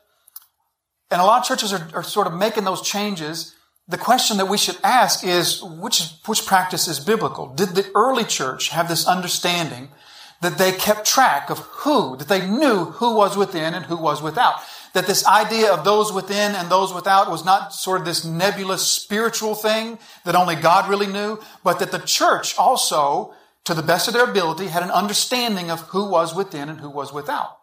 And 1.11 1.21
a 1.21 1.25
lot 1.25 1.41
of 1.41 1.47
churches 1.47 1.73
are, 1.73 1.89
are 1.95 2.03
sort 2.03 2.27
of 2.27 2.35
making 2.35 2.65
those 2.65 2.83
changes. 2.83 3.57
The 3.91 3.99
question 3.99 4.37
that 4.37 4.47
we 4.47 4.57
should 4.57 4.79
ask 4.85 5.25
is 5.25 5.61
which, 5.65 6.13
which 6.25 6.47
practice 6.47 6.87
is 6.87 7.01
biblical? 7.01 7.49
Did 7.49 7.71
the 7.71 7.91
early 7.97 8.23
church 8.23 8.69
have 8.69 8.89
this 8.89 9.05
understanding 9.05 9.89
that 10.41 10.59
they 10.59 10.71
kept 10.71 11.05
track 11.05 11.51
of 11.51 11.59
who, 11.59 12.17
that 12.17 12.29
they 12.29 12.47
knew 12.47 12.85
who 12.85 13.17
was 13.17 13.37
within 13.37 13.75
and 13.75 13.87
who 13.87 13.97
was 13.97 14.23
without? 14.23 14.61
That 14.95 15.09
this 15.09 15.27
idea 15.27 15.73
of 15.73 15.85
those 15.85 16.13
within 16.13 16.55
and 16.55 16.71
those 16.71 16.95
without 16.95 17.33
was 17.33 17.45
not 17.45 17.75
sort 17.75 17.99
of 17.99 18.07
this 18.07 18.25
nebulous 18.25 18.87
spiritual 18.87 19.57
thing 19.57 19.99
that 20.25 20.37
only 20.37 20.55
God 20.55 20.89
really 20.89 21.09
knew, 21.09 21.41
but 21.65 21.81
that 21.81 21.91
the 21.91 21.99
church 21.99 22.57
also, 22.57 23.35
to 23.65 23.75
the 23.75 23.83
best 23.83 24.07
of 24.07 24.15
their 24.15 24.31
ability, 24.31 24.69
had 24.69 24.85
an 24.85 24.91
understanding 24.93 25.69
of 25.69 25.81
who 25.89 26.09
was 26.09 26.33
within 26.33 26.69
and 26.69 26.81
who 26.81 26.91
was 26.91 27.13
without. 27.13 27.59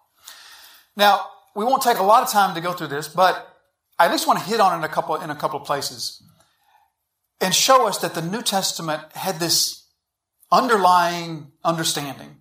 Now, 0.97 1.25
we 1.55 1.63
won't 1.63 1.83
take 1.83 1.99
a 1.99 2.03
lot 2.03 2.21
of 2.21 2.29
time 2.29 2.53
to 2.53 2.61
go 2.61 2.73
through 2.73 2.87
this, 2.87 3.07
but 3.07 3.56
I 3.99 4.05
at 4.05 4.11
least 4.11 4.27
want 4.27 4.39
to 4.39 4.45
hit 4.45 4.59
on 4.59 4.73
it 4.73 4.77
in 4.77 4.83
a 4.83 4.89
couple, 4.89 5.15
in 5.15 5.29
a 5.29 5.35
couple 5.35 5.59
of 5.59 5.65
places 5.65 6.21
and 7.39 7.53
show 7.53 7.87
us 7.87 7.97
that 7.99 8.13
the 8.13 8.21
New 8.21 8.41
Testament 8.41 9.03
had 9.13 9.39
this 9.39 9.85
underlying 10.51 11.51
understanding 11.63 12.37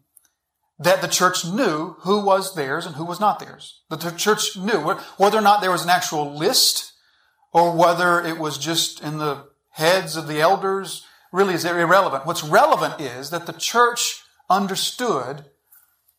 that 0.79 1.01
the 1.01 1.09
church 1.09 1.45
knew 1.45 1.97
who 2.01 2.25
was 2.25 2.55
theirs 2.55 2.87
and 2.87 2.97
who 2.97 3.05
was 3.05 3.21
not 3.21 3.39
theirs. 3.39 3.83
That 3.89 4.01
the 4.01 4.11
church 4.11 4.57
knew 4.57 4.81
whether 5.17 5.39
or 5.39 5.43
not 5.43 5.61
there 5.61 5.71
was 5.71 5.85
an 5.85 5.91
actual 5.91 6.35
list 6.35 6.93
or 7.53 7.75
whether 7.75 8.21
it 8.21 8.39
was 8.39 8.59
just 8.59 9.03
in 9.03 9.19
the 9.19 9.49
heads 9.71 10.17
of 10.17 10.29
the 10.29 10.41
elders 10.41 11.05
really 11.33 11.55
is 11.55 11.65
irrelevant. 11.65 12.27
What's 12.27 12.45
relevant 12.45 13.01
is 13.01 13.31
that 13.31 13.47
the 13.47 13.53
church 13.53 14.23
understood 14.49 15.47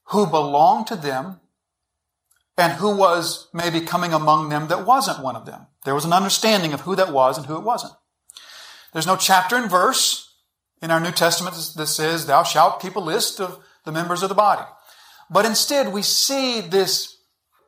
who 0.06 0.26
belonged 0.26 0.88
to 0.88 0.96
them 0.96 1.40
and 2.58 2.74
who 2.74 2.96
was 2.96 3.48
maybe 3.54 3.82
coming 3.82 4.14
among 4.14 4.50
them 4.50 4.68
that 4.68 4.86
wasn't 4.86 5.24
one 5.24 5.36
of 5.36 5.46
them. 5.46 5.68
There 5.86 5.96
was 5.96 6.06
an 6.06 6.14
understanding 6.14 6.74
of 6.74 6.82
who 6.82 6.96
that 6.96 7.14
was 7.14 7.38
and 7.38 7.46
who 7.46 7.56
it 7.56 7.64
wasn't. 7.64 7.94
There's 8.94 9.08
no 9.08 9.16
chapter 9.16 9.56
and 9.56 9.70
verse 9.70 10.34
in 10.82 10.92
our 10.92 11.00
New 11.00 11.12
Testament 11.12 11.56
that 11.76 11.88
says, 11.88 12.26
thou 12.26 12.44
shalt 12.44 12.82
keep 12.82 12.96
a 12.96 13.00
list 13.00 13.40
of 13.40 13.64
the 13.86 13.92
members 13.92 14.24
of 14.24 14.30
the 14.30 14.36
body. 14.36 14.66
But 15.30 15.46
instead, 15.46 15.94
we 15.94 16.02
see 16.02 16.62
this 16.62 17.18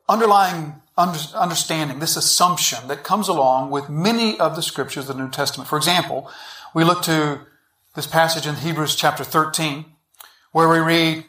underlying 0.08 0.74
understanding, 0.96 1.98
this 1.98 2.16
assumption 2.16 2.88
that 2.88 3.04
comes 3.04 3.28
along 3.28 3.70
with 3.70 3.88
many 3.88 4.38
of 4.38 4.56
the 4.56 4.62
scriptures 4.62 5.08
of 5.08 5.16
the 5.16 5.22
New 5.22 5.30
Testament. 5.30 5.68
For 5.68 5.76
example, 5.76 6.30
we 6.74 6.84
look 6.84 7.02
to 7.02 7.40
this 7.94 8.06
passage 8.06 8.46
in 8.46 8.56
Hebrews 8.56 8.96
chapter 8.96 9.24
13, 9.24 9.86
where 10.52 10.68
we 10.68 10.78
read, 10.78 11.24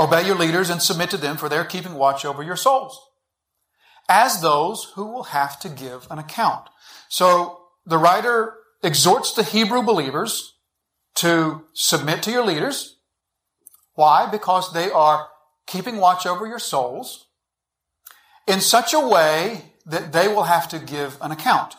Obey 0.00 0.26
your 0.26 0.36
leaders 0.36 0.70
and 0.70 0.80
submit 0.80 1.10
to 1.10 1.18
them, 1.18 1.36
for 1.36 1.50
they're 1.50 1.62
keeping 1.62 1.94
watch 1.94 2.24
over 2.24 2.42
your 2.42 2.56
souls, 2.56 2.98
as 4.08 4.40
those 4.40 4.92
who 4.94 5.04
will 5.04 5.24
have 5.24 5.60
to 5.60 5.68
give 5.68 6.06
an 6.10 6.18
account. 6.18 6.70
So 7.10 7.60
the 7.84 7.98
writer 7.98 8.54
exhorts 8.82 9.34
the 9.34 9.42
Hebrew 9.42 9.82
believers 9.82 10.54
to 11.16 11.66
submit 11.74 12.22
to 12.22 12.30
your 12.30 12.46
leaders. 12.46 12.96
Why? 13.92 14.26
Because 14.26 14.72
they 14.72 14.90
are 14.90 15.28
keeping 15.66 15.98
watch 15.98 16.24
over 16.24 16.46
your 16.46 16.58
souls 16.58 17.26
in 18.46 18.62
such 18.62 18.94
a 18.94 19.06
way 19.06 19.74
that 19.84 20.14
they 20.14 20.28
will 20.28 20.44
have 20.44 20.66
to 20.70 20.78
give 20.78 21.18
an 21.20 21.30
account. 21.30 21.74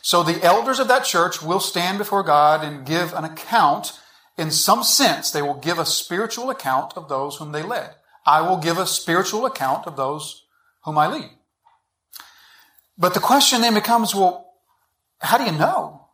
So 0.00 0.22
the 0.22 0.42
elders 0.42 0.78
of 0.78 0.88
that 0.88 1.04
church 1.04 1.42
will 1.42 1.60
stand 1.60 1.98
before 1.98 2.22
God 2.22 2.64
and 2.64 2.86
give 2.86 3.12
an 3.12 3.24
account 3.24 4.00
in 4.40 4.50
some 4.50 4.82
sense, 4.82 5.30
they 5.30 5.42
will 5.42 5.60
give 5.60 5.78
a 5.78 5.84
spiritual 5.84 6.48
account 6.48 6.94
of 6.96 7.10
those 7.10 7.36
whom 7.36 7.52
they 7.52 7.62
led. 7.62 7.90
I 8.24 8.40
will 8.40 8.56
give 8.56 8.78
a 8.78 8.86
spiritual 8.86 9.44
account 9.44 9.86
of 9.86 9.96
those 9.96 10.46
whom 10.84 10.96
I 10.96 11.08
lead. 11.08 11.30
But 12.96 13.12
the 13.12 13.20
question 13.20 13.60
then 13.60 13.74
becomes, 13.74 14.14
well, 14.14 14.54
how 15.18 15.36
do 15.36 15.44
you 15.44 15.52
know? 15.52 16.06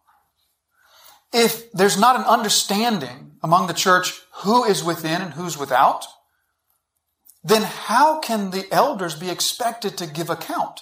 If 1.33 1.71
there's 1.71 1.99
not 1.99 2.17
an 2.17 2.23
understanding 2.23 3.37
among 3.45 3.69
the 3.69 3.73
church 3.73 4.21
who 4.43 4.65
is 4.65 4.83
within 4.83 5.23
and 5.23 5.35
who's 5.35 5.57
without, 5.57 6.05
then 7.45 7.63
how 7.63 8.19
can 8.19 8.51
the 8.51 8.67
elders 8.73 9.15
be 9.15 9.31
expected 9.31 9.97
to 9.99 10.07
give 10.07 10.31
account 10.31 10.81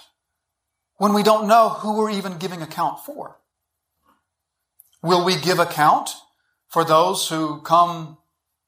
when 0.97 1.13
we 1.13 1.23
don't 1.23 1.47
know 1.47 1.69
who 1.69 1.99
we're 1.99 2.11
even 2.11 2.39
giving 2.39 2.63
account 2.63 3.01
for? 3.01 3.39
Will 5.03 5.23
we 5.23 5.37
give 5.37 5.59
account 5.59 6.15
for 6.75 6.85
those 6.85 7.29
who 7.29 7.61
come, 7.61 8.19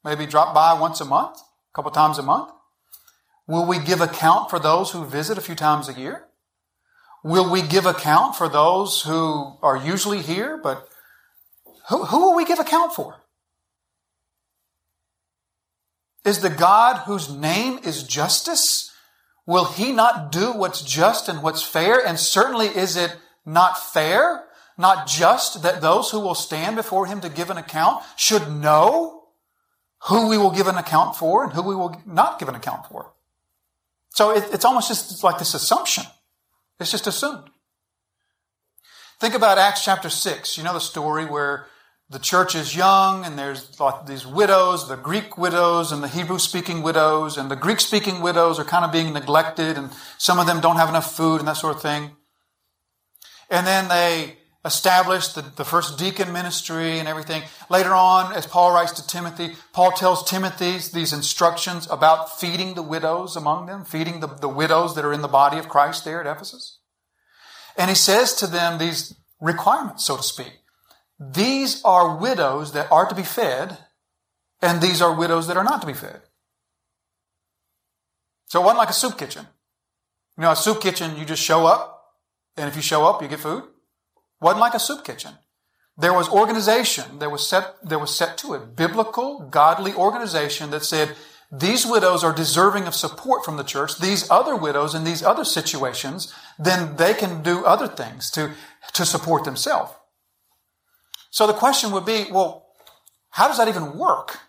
maybe 0.04 0.26
drop 0.26 0.54
by 0.54 0.72
once 0.80 1.00
a 1.00 1.04
month, 1.04 1.38
a 1.38 1.74
couple 1.74 1.90
times 1.90 2.18
a 2.18 2.22
month? 2.22 2.52
Will 3.48 3.66
we 3.66 3.80
give 3.80 4.00
account 4.00 4.48
for 4.48 4.60
those 4.60 4.92
who 4.92 5.04
visit 5.04 5.36
a 5.36 5.40
few 5.40 5.56
times 5.56 5.88
a 5.88 5.92
year? 5.92 6.28
Will 7.24 7.50
we 7.50 7.62
give 7.62 7.84
account 7.84 8.36
for 8.36 8.48
those 8.48 9.02
who 9.02 9.58
are 9.60 9.76
usually 9.76 10.22
here, 10.22 10.56
but 10.56 10.88
who, 11.88 12.04
who 12.04 12.20
will 12.20 12.36
we 12.36 12.44
give 12.44 12.60
account 12.60 12.92
for? 12.92 13.24
Is 16.24 16.42
the 16.42 16.50
God 16.50 16.98
whose 17.06 17.28
name 17.28 17.80
is 17.82 18.04
justice, 18.04 18.92
will 19.46 19.64
he 19.64 19.90
not 19.90 20.30
do 20.30 20.52
what's 20.52 20.80
just 20.80 21.28
and 21.28 21.42
what's 21.42 21.62
fair? 21.62 21.98
And 22.06 22.20
certainly 22.20 22.68
is 22.68 22.96
it 22.96 23.16
not 23.44 23.76
fair 23.76 24.45
not 24.78 25.06
just 25.06 25.62
that 25.62 25.80
those 25.80 26.10
who 26.10 26.20
will 26.20 26.34
stand 26.34 26.76
before 26.76 27.06
him 27.06 27.20
to 27.20 27.28
give 27.28 27.50
an 27.50 27.56
account 27.56 28.02
should 28.16 28.50
know 28.50 29.24
who 30.04 30.28
we 30.28 30.38
will 30.38 30.50
give 30.50 30.66
an 30.66 30.76
account 30.76 31.16
for 31.16 31.44
and 31.44 31.52
who 31.52 31.62
we 31.62 31.74
will 31.74 32.00
not 32.06 32.38
give 32.38 32.48
an 32.48 32.54
account 32.54 32.86
for. 32.86 33.12
So 34.10 34.30
it, 34.30 34.44
it's 34.52 34.64
almost 34.64 34.88
just 34.88 35.24
like 35.24 35.38
this 35.38 35.54
assumption. 35.54 36.04
It's 36.78 36.90
just 36.90 37.06
assumed. 37.06 37.48
Think 39.18 39.34
about 39.34 39.58
Acts 39.58 39.84
chapter 39.84 40.10
6. 40.10 40.58
You 40.58 40.64
know 40.64 40.74
the 40.74 40.80
story 40.80 41.24
where 41.24 41.66
the 42.08 42.18
church 42.18 42.54
is 42.54 42.76
young 42.76 43.24
and 43.24 43.38
there's 43.38 43.80
like 43.80 44.06
these 44.06 44.26
widows, 44.26 44.88
the 44.88 44.96
Greek 44.96 45.36
widows 45.36 45.90
and 45.90 46.02
the 46.02 46.08
Hebrew 46.08 46.38
speaking 46.38 46.82
widows, 46.82 47.36
and 47.36 47.50
the 47.50 47.56
Greek 47.56 47.80
speaking 47.80 48.20
widows 48.20 48.58
are 48.58 48.64
kind 48.64 48.84
of 48.84 48.92
being 48.92 49.12
neglected 49.12 49.76
and 49.76 49.90
some 50.18 50.38
of 50.38 50.46
them 50.46 50.60
don't 50.60 50.76
have 50.76 50.88
enough 50.88 51.16
food 51.16 51.40
and 51.40 51.48
that 51.48 51.56
sort 51.56 51.74
of 51.74 51.82
thing. 51.82 52.12
And 53.50 53.66
then 53.66 53.88
they 53.88 54.36
established 54.66 55.36
the, 55.36 55.42
the 55.42 55.64
first 55.64 55.96
deacon 55.98 56.32
ministry 56.32 56.98
and 56.98 57.08
everything. 57.08 57.42
Later 57.70 57.94
on, 57.94 58.34
as 58.34 58.46
Paul 58.46 58.74
writes 58.74 58.92
to 58.92 59.06
Timothy, 59.06 59.54
Paul 59.72 59.92
tells 59.92 60.28
Timothy 60.28 60.72
these 60.92 61.12
instructions 61.12 61.88
about 61.90 62.38
feeding 62.38 62.74
the 62.74 62.82
widows 62.82 63.36
among 63.36 63.66
them, 63.66 63.84
feeding 63.84 64.20
the, 64.20 64.26
the 64.26 64.48
widows 64.48 64.94
that 64.96 65.04
are 65.04 65.12
in 65.12 65.22
the 65.22 65.28
body 65.28 65.58
of 65.58 65.68
Christ 65.68 66.04
there 66.04 66.20
at 66.20 66.26
Ephesus. 66.26 66.80
And 67.78 67.88
he 67.88 67.94
says 67.96 68.34
to 68.34 68.46
them 68.46 68.78
these 68.78 69.14
requirements, 69.40 70.04
so 70.04 70.16
to 70.16 70.22
speak. 70.22 70.52
These 71.18 71.82
are 71.84 72.16
widows 72.16 72.72
that 72.72 72.90
are 72.90 73.08
to 73.08 73.14
be 73.14 73.22
fed, 73.22 73.78
and 74.60 74.82
these 74.82 75.00
are 75.00 75.14
widows 75.14 75.46
that 75.46 75.56
are 75.56 75.64
not 75.64 75.80
to 75.80 75.86
be 75.86 75.94
fed. 75.94 76.22
So 78.46 78.60
it 78.60 78.64
wasn't 78.64 78.78
like 78.78 78.90
a 78.90 78.94
soup 78.94 79.16
kitchen. 79.16 79.46
You 80.36 80.42
know, 80.42 80.50
a 80.50 80.56
soup 80.56 80.80
kitchen, 80.80 81.16
you 81.16 81.24
just 81.24 81.42
show 81.42 81.66
up, 81.66 82.12
and 82.56 82.68
if 82.68 82.76
you 82.76 82.82
show 82.82 83.06
up, 83.06 83.22
you 83.22 83.28
get 83.28 83.40
food. 83.40 83.64
Wasn't 84.40 84.60
like 84.60 84.74
a 84.74 84.78
soup 84.78 85.04
kitchen. 85.04 85.32
There 85.98 86.12
was 86.12 86.28
organization. 86.28 87.18
There 87.18 87.30
was 87.30 87.48
set, 87.48 87.76
there 87.82 87.98
was 87.98 88.14
set 88.14 88.36
to 88.38 88.54
it. 88.54 88.76
Biblical, 88.76 89.48
godly 89.48 89.94
organization 89.94 90.70
that 90.70 90.84
said, 90.84 91.16
these 91.50 91.86
widows 91.86 92.24
are 92.24 92.34
deserving 92.34 92.86
of 92.86 92.94
support 92.94 93.44
from 93.44 93.56
the 93.56 93.62
church. 93.62 93.98
These 93.98 94.30
other 94.30 94.56
widows 94.56 94.94
in 94.94 95.04
these 95.04 95.22
other 95.22 95.44
situations, 95.44 96.34
then 96.58 96.96
they 96.96 97.14
can 97.14 97.42
do 97.42 97.64
other 97.64 97.86
things 97.86 98.30
to, 98.32 98.52
to 98.94 99.06
support 99.06 99.44
themselves. 99.44 99.92
So 101.30 101.46
the 101.46 101.52
question 101.52 101.92
would 101.92 102.04
be, 102.04 102.26
well, 102.30 102.66
how 103.30 103.48
does 103.48 103.58
that 103.58 103.68
even 103.68 103.96
work 103.96 104.40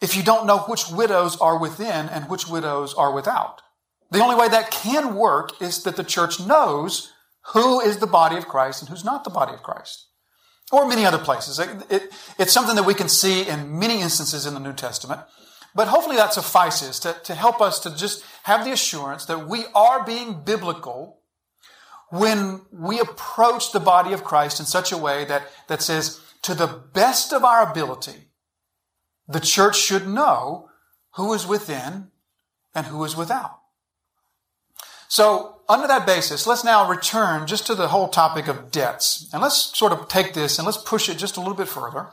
if 0.00 0.16
you 0.16 0.22
don't 0.22 0.46
know 0.46 0.58
which 0.60 0.90
widows 0.90 1.36
are 1.36 1.58
within 1.58 2.08
and 2.08 2.28
which 2.28 2.48
widows 2.48 2.94
are 2.94 3.12
without? 3.12 3.62
The 4.10 4.20
only 4.20 4.34
way 4.34 4.48
that 4.48 4.70
can 4.70 5.14
work 5.14 5.60
is 5.60 5.82
that 5.84 5.96
the 5.96 6.04
church 6.04 6.40
knows 6.40 7.12
who 7.52 7.80
is 7.80 7.98
the 7.98 8.06
body 8.06 8.36
of 8.36 8.48
Christ 8.48 8.82
and 8.82 8.88
who's 8.88 9.04
not 9.04 9.24
the 9.24 9.30
body 9.30 9.54
of 9.54 9.62
Christ. 9.62 10.06
Or 10.70 10.86
many 10.86 11.06
other 11.06 11.18
places. 11.18 11.58
It, 11.58 11.70
it, 11.88 12.12
it's 12.38 12.52
something 12.52 12.76
that 12.76 12.84
we 12.84 12.94
can 12.94 13.08
see 13.08 13.48
in 13.48 13.78
many 13.78 14.02
instances 14.02 14.44
in 14.44 14.52
the 14.52 14.60
New 14.60 14.74
Testament. 14.74 15.22
But 15.74 15.88
hopefully 15.88 16.16
that 16.16 16.34
suffices 16.34 17.00
to, 17.00 17.16
to 17.24 17.34
help 17.34 17.60
us 17.60 17.80
to 17.80 17.96
just 17.96 18.22
have 18.42 18.64
the 18.64 18.72
assurance 18.72 19.24
that 19.26 19.48
we 19.48 19.64
are 19.74 20.04
being 20.04 20.42
biblical 20.44 21.20
when 22.10 22.62
we 22.70 23.00
approach 23.00 23.72
the 23.72 23.80
body 23.80 24.12
of 24.12 24.24
Christ 24.24 24.60
in 24.60 24.66
such 24.66 24.92
a 24.92 24.98
way 24.98 25.24
that, 25.26 25.42
that 25.68 25.82
says, 25.82 26.20
to 26.42 26.54
the 26.54 26.66
best 26.66 27.32
of 27.32 27.44
our 27.44 27.70
ability, 27.70 28.28
the 29.26 29.40
church 29.40 29.76
should 29.78 30.06
know 30.06 30.68
who 31.14 31.32
is 31.32 31.46
within 31.46 32.08
and 32.74 32.86
who 32.86 33.04
is 33.04 33.16
without. 33.16 33.57
So, 35.08 35.56
under 35.68 35.86
that 35.86 36.06
basis, 36.06 36.46
let's 36.46 36.64
now 36.64 36.88
return 36.88 37.46
just 37.46 37.66
to 37.66 37.74
the 37.74 37.88
whole 37.88 38.08
topic 38.08 38.48
of 38.48 38.70
debts. 38.70 39.28
And 39.32 39.42
let's 39.42 39.76
sort 39.76 39.92
of 39.92 40.08
take 40.08 40.34
this 40.34 40.58
and 40.58 40.64
let's 40.64 40.78
push 40.78 41.08
it 41.08 41.18
just 41.18 41.36
a 41.36 41.40
little 41.40 41.54
bit 41.54 41.68
further. 41.68 42.08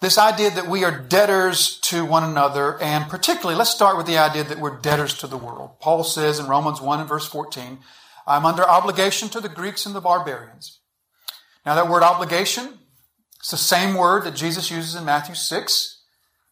This 0.00 0.18
idea 0.18 0.50
that 0.50 0.66
we 0.66 0.84
are 0.84 0.90
debtors 0.90 1.78
to 1.82 2.04
one 2.04 2.22
another, 2.22 2.78
and 2.82 3.08
particularly, 3.08 3.56
let's 3.56 3.70
start 3.70 3.96
with 3.96 4.06
the 4.06 4.18
idea 4.18 4.44
that 4.44 4.58
we're 4.58 4.78
debtors 4.78 5.16
to 5.18 5.26
the 5.26 5.38
world. 5.38 5.80
Paul 5.80 6.04
says 6.04 6.38
in 6.38 6.48
Romans 6.48 6.80
1 6.80 7.00
and 7.00 7.08
verse 7.08 7.26
14, 7.26 7.78
I'm 8.26 8.44
under 8.44 8.68
obligation 8.68 9.28
to 9.30 9.40
the 9.40 9.48
Greeks 9.48 9.86
and 9.86 9.94
the 9.94 10.00
barbarians. 10.00 10.80
Now, 11.64 11.74
that 11.76 11.88
word 11.88 12.02
obligation, 12.02 12.78
it's 13.38 13.50
the 13.50 13.56
same 13.56 13.94
word 13.94 14.24
that 14.24 14.34
Jesus 14.34 14.70
uses 14.70 14.94
in 14.94 15.04
Matthew 15.04 15.34
6 15.34 16.02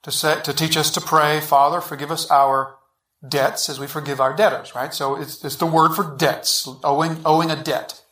to, 0.02 0.10
say, 0.10 0.40
to 0.42 0.52
teach 0.52 0.76
us 0.76 0.90
to 0.92 1.00
pray, 1.00 1.40
Father, 1.40 1.80
forgive 1.80 2.10
us 2.10 2.30
our 2.30 2.76
debts 3.28 3.68
as 3.68 3.80
we 3.80 3.86
forgive 3.86 4.20
our 4.20 4.34
debtors, 4.34 4.74
right? 4.74 4.92
So 4.92 5.16
it's, 5.20 5.44
it's 5.44 5.56
the 5.56 5.66
word 5.66 5.94
for 5.94 6.16
debts, 6.16 6.68
owing, 6.82 7.20
owing 7.24 7.50
a 7.50 7.62
debt. 7.62 8.02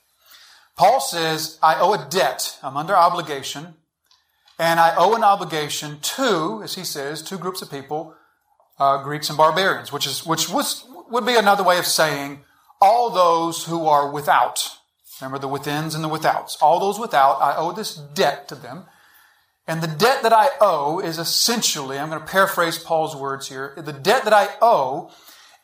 Paul 0.76 1.00
says, 1.00 1.59
I 1.62 1.78
owe 1.78 1.92
a 1.92 2.07
debt. 2.09 2.59
I'm 2.62 2.76
under 2.76 2.97
obligation. 2.97 3.75
And 4.59 4.81
I 4.81 4.95
owe 4.97 5.14
an 5.14 5.25
obligation 5.25 5.99
to, 6.00 6.61
as 6.62 6.75
he 6.75 6.85
says, 6.85 7.23
two 7.23 7.38
groups 7.38 7.62
of 7.62 7.71
people, 7.71 8.14
uh, 8.78 9.02
Greeks 9.02 9.28
and 9.28 9.37
barbarians, 9.37 9.92
which 9.92 10.07
is, 10.07 10.25
which 10.25 10.49
was, 10.49 10.85
would 11.11 11.26
be 11.26 11.37
another 11.37 11.62
way 11.62 11.78
of 11.78 11.87
saying 11.87 12.40
all 12.81 13.11
those 13.11 13.64
who 13.64 13.87
are 13.87 14.11
without. 14.11 14.76
Remember 15.21 15.38
the 15.38 15.49
withins 15.49 15.95
and 15.95 16.02
the 16.02 16.09
withouts. 16.09 16.57
All 16.61 16.81
those 16.81 16.99
without, 16.99 17.40
I 17.40 17.54
owe 17.57 17.73
this 17.73 17.95
debt 17.95 18.49
to 18.49 18.54
them. 18.54 18.87
And 19.66 19.81
the 19.81 19.87
debt 19.87 20.23
that 20.23 20.33
I 20.33 20.49
owe 20.61 20.99
is 20.99 21.19
essentially, 21.19 21.99
I'm 21.99 22.09
going 22.09 22.21
to 22.21 22.26
paraphrase 22.26 22.78
Paul's 22.78 23.14
words 23.14 23.49
here. 23.49 23.75
The 23.76 23.92
debt 23.92 24.25
that 24.25 24.33
I 24.33 24.49
owe 24.61 25.11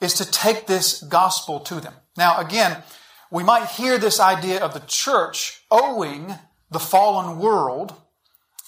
is 0.01 0.15
to 0.15 0.31
take 0.31 0.67
this 0.67 1.03
gospel 1.03 1.59
to 1.61 1.81
them. 1.81 1.95
Now, 2.17 2.39
again, 2.39 2.83
we 3.31 3.43
might 3.43 3.71
hear 3.71 3.99
this 3.99 4.21
idea 4.21 4.61
of 4.61 4.73
the 4.73 4.83
church 4.87 5.65
owing 5.71 6.35
the 6.71 6.79
fallen 6.79 7.39
world, 7.39 7.95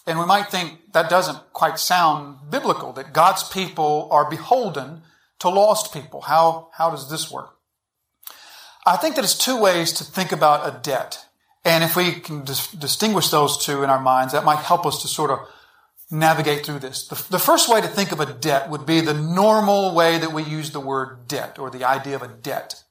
and 0.07 0.19
we 0.19 0.27
might 0.27 0.51
think 0.51 0.93
that 0.93 1.09
doesn't 1.09 1.53
quite 1.53 1.79
sound 1.79 2.51
biblical, 2.51 2.93
that 2.95 3.13
God's 3.13 3.49
people 3.49 4.09
are 4.11 4.29
beholden 4.29 5.03
to 5.39 5.49
lost 5.49 5.93
people. 5.93 6.23
How, 6.23 6.71
how 6.75 6.91
does 6.91 7.09
this 7.09 7.31
work? 7.31 7.57
I 8.87 8.97
think 8.97 9.15
that 9.15 9.25
it's 9.25 9.39
two 9.39 9.61
ways 9.61 9.93
to 9.95 10.05
think 10.05 10.33
about 10.33 10.67
a 10.67 10.79
debt. 10.81 11.27
And 11.71 11.85
if 11.85 11.95
we 11.95 12.11
can 12.15 12.43
dis- 12.43 12.73
distinguish 12.73 13.29
those 13.29 13.57
two 13.65 13.85
in 13.85 13.91
our 13.91 14.01
minds, 14.01 14.33
that 14.33 14.45
might 14.45 14.59
help 14.59 14.85
us 14.87 15.03
to 15.03 15.09
sort 15.09 15.31
of 15.31 15.39
navigate 16.11 16.67
through 16.67 16.81
this. 16.81 17.07
The, 17.07 17.15
the, 17.31 17.39
first 17.39 17.69
way 17.69 17.81
to 17.81 17.87
think 17.87 18.11
of 18.11 18.19
a 18.19 18.27
debt 18.27 18.69
would 18.69 18.85
be 18.85 19.01
the 19.01 19.15
normal 19.15 19.95
way 19.95 20.19
that 20.19 20.33
we 20.33 20.43
use 20.43 20.73
the 20.73 20.81
word 20.81 21.29
debt 21.29 21.61
or 21.61 21.71
the 21.71 21.85
idea 21.85 22.17
of 22.17 22.23
a 22.23 22.29
debt. 22.29 22.83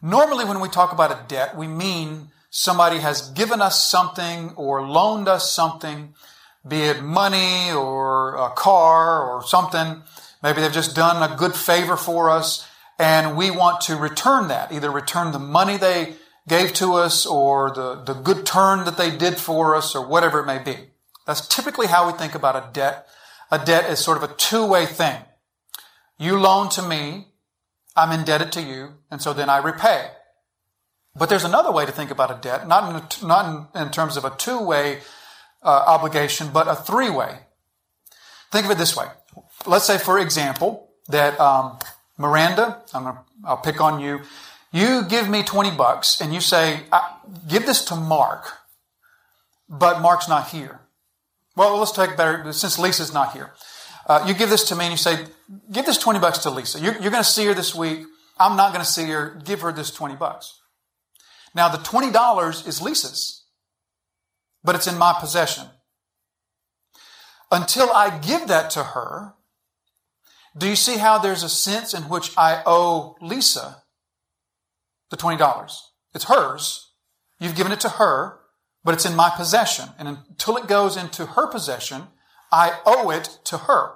Normally, 0.00 0.44
when 0.44 0.60
we 0.60 0.68
talk 0.68 0.92
about 0.92 1.10
a 1.10 1.26
debt, 1.26 1.56
we 1.56 1.66
mean 1.66 2.28
somebody 2.50 2.98
has 2.98 3.32
given 3.32 3.60
us 3.60 3.84
something 3.84 4.50
or 4.54 4.86
loaned 4.86 5.26
us 5.26 5.52
something, 5.52 6.14
be 6.68 6.82
it 6.82 7.02
money 7.02 7.72
or 7.72 8.36
a 8.36 8.50
car 8.50 9.28
or 9.28 9.44
something. 9.44 10.04
Maybe 10.40 10.60
they've 10.60 10.70
just 10.70 10.94
done 10.94 11.28
a 11.28 11.34
good 11.34 11.56
favor 11.56 11.96
for 11.96 12.30
us 12.30 12.64
and 12.96 13.36
we 13.36 13.50
want 13.50 13.80
to 13.82 13.96
return 13.96 14.46
that, 14.48 14.70
either 14.70 14.88
return 14.88 15.32
the 15.32 15.40
money 15.40 15.76
they 15.76 16.14
gave 16.48 16.72
to 16.74 16.94
us 16.94 17.26
or 17.26 17.70
the, 17.70 18.02
the 18.02 18.14
good 18.14 18.46
turn 18.46 18.84
that 18.84 18.96
they 18.96 19.16
did 19.16 19.38
for 19.38 19.76
us 19.76 19.94
or 19.94 20.06
whatever 20.06 20.40
it 20.40 20.46
may 20.46 20.58
be. 20.58 20.76
That's 21.26 21.46
typically 21.46 21.86
how 21.86 22.06
we 22.06 22.18
think 22.18 22.34
about 22.34 22.56
a 22.56 22.72
debt. 22.72 23.06
A 23.50 23.58
debt 23.58 23.90
is 23.90 23.98
sort 23.98 24.16
of 24.16 24.28
a 24.28 24.34
two-way 24.34 24.86
thing. 24.86 25.22
You 26.18 26.38
loan 26.38 26.68
to 26.70 26.82
me, 26.82 27.28
I'm 27.96 28.12
indebted 28.12 28.52
to 28.52 28.62
you, 28.62 28.94
and 29.10 29.20
so 29.20 29.32
then 29.32 29.48
I 29.48 29.58
repay. 29.58 30.10
But 31.14 31.28
there's 31.28 31.44
another 31.44 31.72
way 31.72 31.84
to 31.84 31.92
think 31.92 32.10
about 32.10 32.30
a 32.30 32.40
debt, 32.40 32.66
not 32.66 32.82
in, 33.22 33.28
not 33.28 33.70
in, 33.74 33.82
in 33.82 33.90
terms 33.90 34.16
of 34.16 34.24
a 34.24 34.30
two-way 34.36 35.00
uh, 35.62 35.84
obligation, 35.86 36.50
but 36.52 36.68
a 36.68 36.74
three-way. 36.74 37.40
Think 38.50 38.64
of 38.64 38.70
it 38.70 38.78
this 38.78 38.96
way. 38.96 39.06
Let's 39.66 39.84
say, 39.84 39.98
for 39.98 40.18
example, 40.18 40.90
that 41.08 41.38
um, 41.40 41.78
Miranda, 42.16 42.82
I'm 42.94 43.04
gonna, 43.04 43.24
I'll 43.44 43.56
pick 43.56 43.80
on 43.80 44.00
you. 44.00 44.20
You 44.72 45.04
give 45.08 45.28
me 45.28 45.42
20 45.42 45.70
bucks 45.72 46.20
and 46.20 46.34
you 46.34 46.40
say, 46.40 46.80
give 47.48 47.64
this 47.64 47.84
to 47.86 47.96
Mark, 47.96 48.52
but 49.68 50.00
Mark's 50.00 50.28
not 50.28 50.48
here. 50.48 50.80
Well, 51.56 51.78
let's 51.78 51.92
take 51.92 52.16
better, 52.16 52.52
since 52.52 52.78
Lisa's 52.78 53.12
not 53.12 53.32
here. 53.32 53.52
Uh, 54.06 54.24
you 54.26 54.34
give 54.34 54.50
this 54.50 54.64
to 54.68 54.76
me 54.76 54.84
and 54.84 54.92
you 54.92 54.98
say, 54.98 55.26
give 55.72 55.86
this 55.86 55.98
20 55.98 56.18
bucks 56.18 56.38
to 56.38 56.50
Lisa. 56.50 56.80
You're, 56.80 56.94
you're 56.94 57.10
going 57.10 57.22
to 57.22 57.28
see 57.28 57.46
her 57.46 57.54
this 57.54 57.74
week. 57.74 58.00
I'm 58.38 58.56
not 58.56 58.72
going 58.72 58.84
to 58.84 58.90
see 58.90 59.04
her. 59.06 59.40
Give 59.44 59.60
her 59.62 59.72
this 59.72 59.90
20 59.90 60.16
bucks. 60.16 60.60
Now, 61.54 61.68
the 61.68 61.78
$20 61.78 62.68
is 62.68 62.80
Lisa's, 62.80 63.44
but 64.62 64.74
it's 64.74 64.86
in 64.86 64.98
my 64.98 65.16
possession. 65.18 65.64
Until 67.50 67.90
I 67.90 68.18
give 68.18 68.48
that 68.48 68.70
to 68.70 68.84
her, 68.84 69.34
do 70.56 70.68
you 70.68 70.76
see 70.76 70.98
how 70.98 71.18
there's 71.18 71.42
a 71.42 71.48
sense 71.48 71.94
in 71.94 72.02
which 72.04 72.36
I 72.36 72.62
owe 72.66 73.16
Lisa 73.20 73.82
the 75.10 75.16
$20? 75.16 75.78
It's 76.14 76.24
hers. 76.24 76.92
You've 77.40 77.56
given 77.56 77.72
it 77.72 77.80
to 77.80 77.88
her, 77.88 78.40
but 78.84 78.94
it's 78.94 79.06
in 79.06 79.16
my 79.16 79.30
possession. 79.30 79.90
And 79.98 80.08
until 80.08 80.56
it 80.56 80.66
goes 80.66 80.96
into 80.96 81.26
her 81.26 81.46
possession, 81.46 82.04
I 82.50 82.78
owe 82.86 83.10
it 83.10 83.38
to 83.44 83.58
her. 83.58 83.94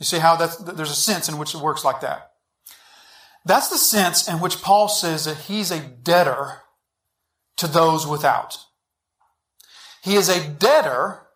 You 0.00 0.04
see 0.04 0.18
how 0.18 0.36
there's 0.36 0.90
a 0.90 0.94
sense 0.94 1.28
in 1.28 1.38
which 1.38 1.54
it 1.54 1.60
works 1.60 1.84
like 1.84 2.00
that. 2.00 2.32
That's 3.44 3.68
the 3.68 3.78
sense 3.78 4.28
in 4.28 4.40
which 4.40 4.62
Paul 4.62 4.88
says 4.88 5.24
that 5.24 5.36
he's 5.36 5.70
a 5.70 5.80
debtor 5.80 6.62
to 7.56 7.66
those 7.66 8.06
without. 8.06 8.58
He 10.02 10.14
is 10.14 10.28
a 10.28 10.48
debtor 10.48 11.26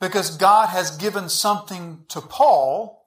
because 0.00 0.36
God 0.36 0.68
has 0.68 0.96
given 0.96 1.28
something 1.28 2.04
to 2.08 2.20
Paul 2.20 3.06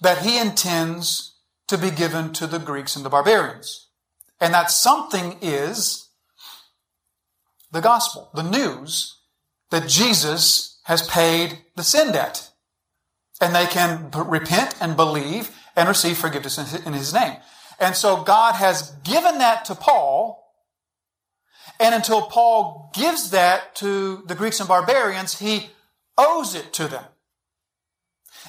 that 0.00 0.18
he 0.18 0.38
intends 0.38 1.38
to 1.68 1.76
be 1.78 1.90
given 1.90 2.32
to 2.34 2.46
the 2.46 2.58
Greeks 2.58 2.96
and 2.96 3.04
the 3.04 3.10
barbarians. 3.10 3.88
And 4.40 4.54
that 4.54 4.70
something 4.70 5.36
is 5.42 6.08
the 7.70 7.80
gospel, 7.80 8.30
the 8.34 8.42
news 8.42 9.18
that 9.70 9.88
Jesus 9.88 10.80
has 10.84 11.06
paid 11.06 11.58
the 11.76 11.82
sin 11.82 12.12
debt. 12.12 12.50
And 13.40 13.54
they 13.54 13.66
can 13.66 14.10
repent 14.12 14.74
and 14.80 14.96
believe 14.96 15.56
and 15.76 15.88
receive 15.88 16.18
forgiveness 16.18 16.58
in 16.84 16.92
his 16.92 17.14
name. 17.14 17.36
And 17.78 17.96
so 17.96 18.22
God 18.22 18.54
has 18.56 18.90
given 19.04 19.38
that 19.38 19.64
to 19.66 19.74
Paul. 19.74 20.44
And 21.78 21.94
until 21.94 22.22
Paul 22.22 22.90
gives 22.94 23.30
that 23.30 23.74
to 23.76 24.22
the 24.26 24.34
Greeks 24.34 24.60
and 24.60 24.68
barbarians, 24.68 25.38
he 25.38 25.70
owes 26.18 26.54
it 26.54 26.72
to 26.74 26.88
them. 26.88 27.04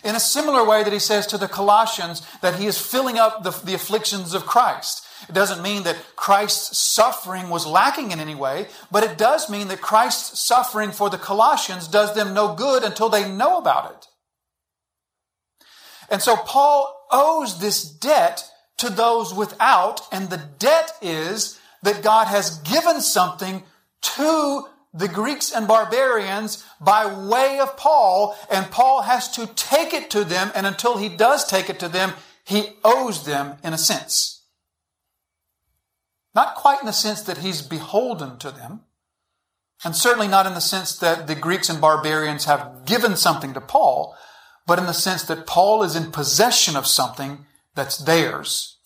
In 0.04 0.16
a 0.16 0.20
similar 0.20 0.66
way 0.66 0.84
that 0.84 0.92
he 0.92 1.00
says 1.00 1.28
to 1.28 1.38
the 1.38 1.48
Colossians 1.48 2.28
that 2.42 2.60
he 2.60 2.66
is 2.66 2.78
filling 2.78 3.18
up 3.18 3.44
the, 3.44 3.52
the 3.52 3.74
afflictions 3.74 4.34
of 4.34 4.46
Christ. 4.46 5.06
It 5.30 5.34
doesn't 5.34 5.62
mean 5.62 5.84
that 5.84 6.16
Christ's 6.16 6.78
suffering 6.78 7.50
was 7.50 7.66
lacking 7.66 8.12
in 8.12 8.20
any 8.20 8.36
way, 8.36 8.68
but 8.92 9.04
it 9.04 9.18
does 9.18 9.50
mean 9.50 9.68
that 9.68 9.82
Christ's 9.82 10.40
suffering 10.40 10.92
for 10.92 11.10
the 11.10 11.18
Colossians 11.18 11.88
does 11.88 12.16
them 12.16 12.34
no 12.34 12.56
good 12.56 12.84
until 12.84 13.10
they 13.10 13.32
know 13.32 13.58
about 13.58 13.92
it. 13.92 14.08
And 16.10 16.22
so 16.22 16.36
Paul 16.36 17.08
owes 17.12 17.60
this 17.60 17.84
debt 17.84 18.44
to 18.78 18.90
those 18.90 19.34
without, 19.34 20.02
and 20.12 20.30
the 20.30 20.42
debt 20.60 20.92
is 21.02 21.60
that 21.84 22.04
God 22.04 22.28
has 22.28 22.58
given 22.60 23.00
something 23.02 23.64
to 24.02 24.68
the 24.94 25.08
Greeks 25.08 25.52
and 25.52 25.68
barbarians 25.68 26.66
by 26.82 27.06
way 27.06 27.60
of 27.60 27.78
Paul, 27.78 28.36
and 28.50 28.70
Paul 28.70 29.04
has 29.04 29.30
to 29.36 29.48
take 29.48 29.94
it 29.94 30.10
to 30.12 30.24
them, 30.24 30.52
and 30.54 30.68
until 30.68 30.98
he 30.98 31.08
does 31.08 31.46
take 31.46 31.70
it 31.70 31.80
to 31.80 31.88
them, 31.88 32.14
he 32.44 32.72
owes 32.84 33.26
them 33.26 33.58
in 33.64 33.74
a 33.74 33.78
sense. 33.78 34.41
Not 36.34 36.56
quite 36.56 36.80
in 36.80 36.86
the 36.86 36.94
sense 36.94 37.22
that 37.22 37.40
he's 37.40 37.62
beholden 37.62 38.38
to 38.40 38.52
them, 38.52 38.82
and 39.84 39.96
certainly 39.96 40.28
not 40.28 40.46
in 40.46 40.54
the 40.54 40.62
sense 40.62 40.98
that 41.00 41.28
the 41.28 41.36
Greeks 41.36 41.70
and 41.70 41.82
barbarians 41.82 42.46
have 42.46 42.86
given 42.86 43.16
something 43.16 43.54
to 43.54 43.62
Paul, 43.62 44.16
but 44.68 44.80
in 44.80 44.86
the 44.86 44.94
sense 44.94 45.24
that 45.24 45.48
Paul 45.48 45.84
is 45.84 45.96
in 45.96 46.12
possession 46.12 46.76
of 46.76 46.88
something 46.88 47.46
that's 47.76 47.98
theirs. 47.98 48.78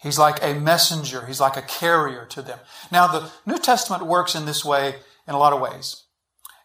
He's 0.00 0.18
like 0.18 0.38
a 0.42 0.54
messenger. 0.54 1.26
He's 1.26 1.40
like 1.40 1.56
a 1.56 1.62
carrier 1.62 2.26
to 2.26 2.42
them. 2.42 2.58
Now, 2.92 3.06
the 3.06 3.30
New 3.46 3.58
Testament 3.58 4.06
works 4.06 4.34
in 4.34 4.44
this 4.44 4.64
way 4.64 4.96
in 5.26 5.34
a 5.34 5.38
lot 5.38 5.52
of 5.52 5.60
ways. 5.60 6.04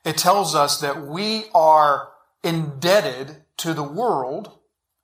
It 0.06 0.17
tells 0.17 0.56
us 0.56 0.80
that 0.82 1.06
we 1.06 1.45
are 1.54 2.10
indebted 2.43 3.38
to 3.58 3.73
the 3.73 3.84
world 3.84 4.59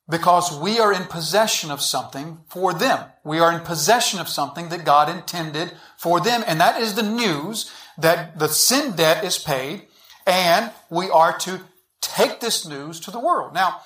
because 0.08 0.58
we 0.58 0.80
are 0.80 0.94
in 0.94 1.04
possession 1.06 1.72
of 1.72 1.82
something 1.82 2.40
for 2.48 2.74
them. 2.74 3.06
We 3.24 3.40
are 3.40 3.52
in 3.52 3.62
possession 3.62 4.20
of 4.20 4.30
something 4.30 4.70
that 4.70 4.86
God 4.86 5.10
intended 5.10 5.72
for 5.98 6.20
them. 6.20 6.44
And 6.46 6.60
that 6.62 6.80
is 6.80 6.94
the 6.94 7.04
news 7.04 7.72
that 7.98 8.38
the 8.38 8.48
sin 8.48 8.96
debt 8.96 9.24
is 9.24 9.38
paid 9.38 9.88
and 10.28 10.72
we 10.90 11.10
are 11.10 11.38
to 11.40 11.62
take 12.02 12.40
this 12.40 12.68
news 12.68 13.00
to 13.02 13.12
the 13.12 13.20
world. 13.20 13.54
Now, 13.54 13.82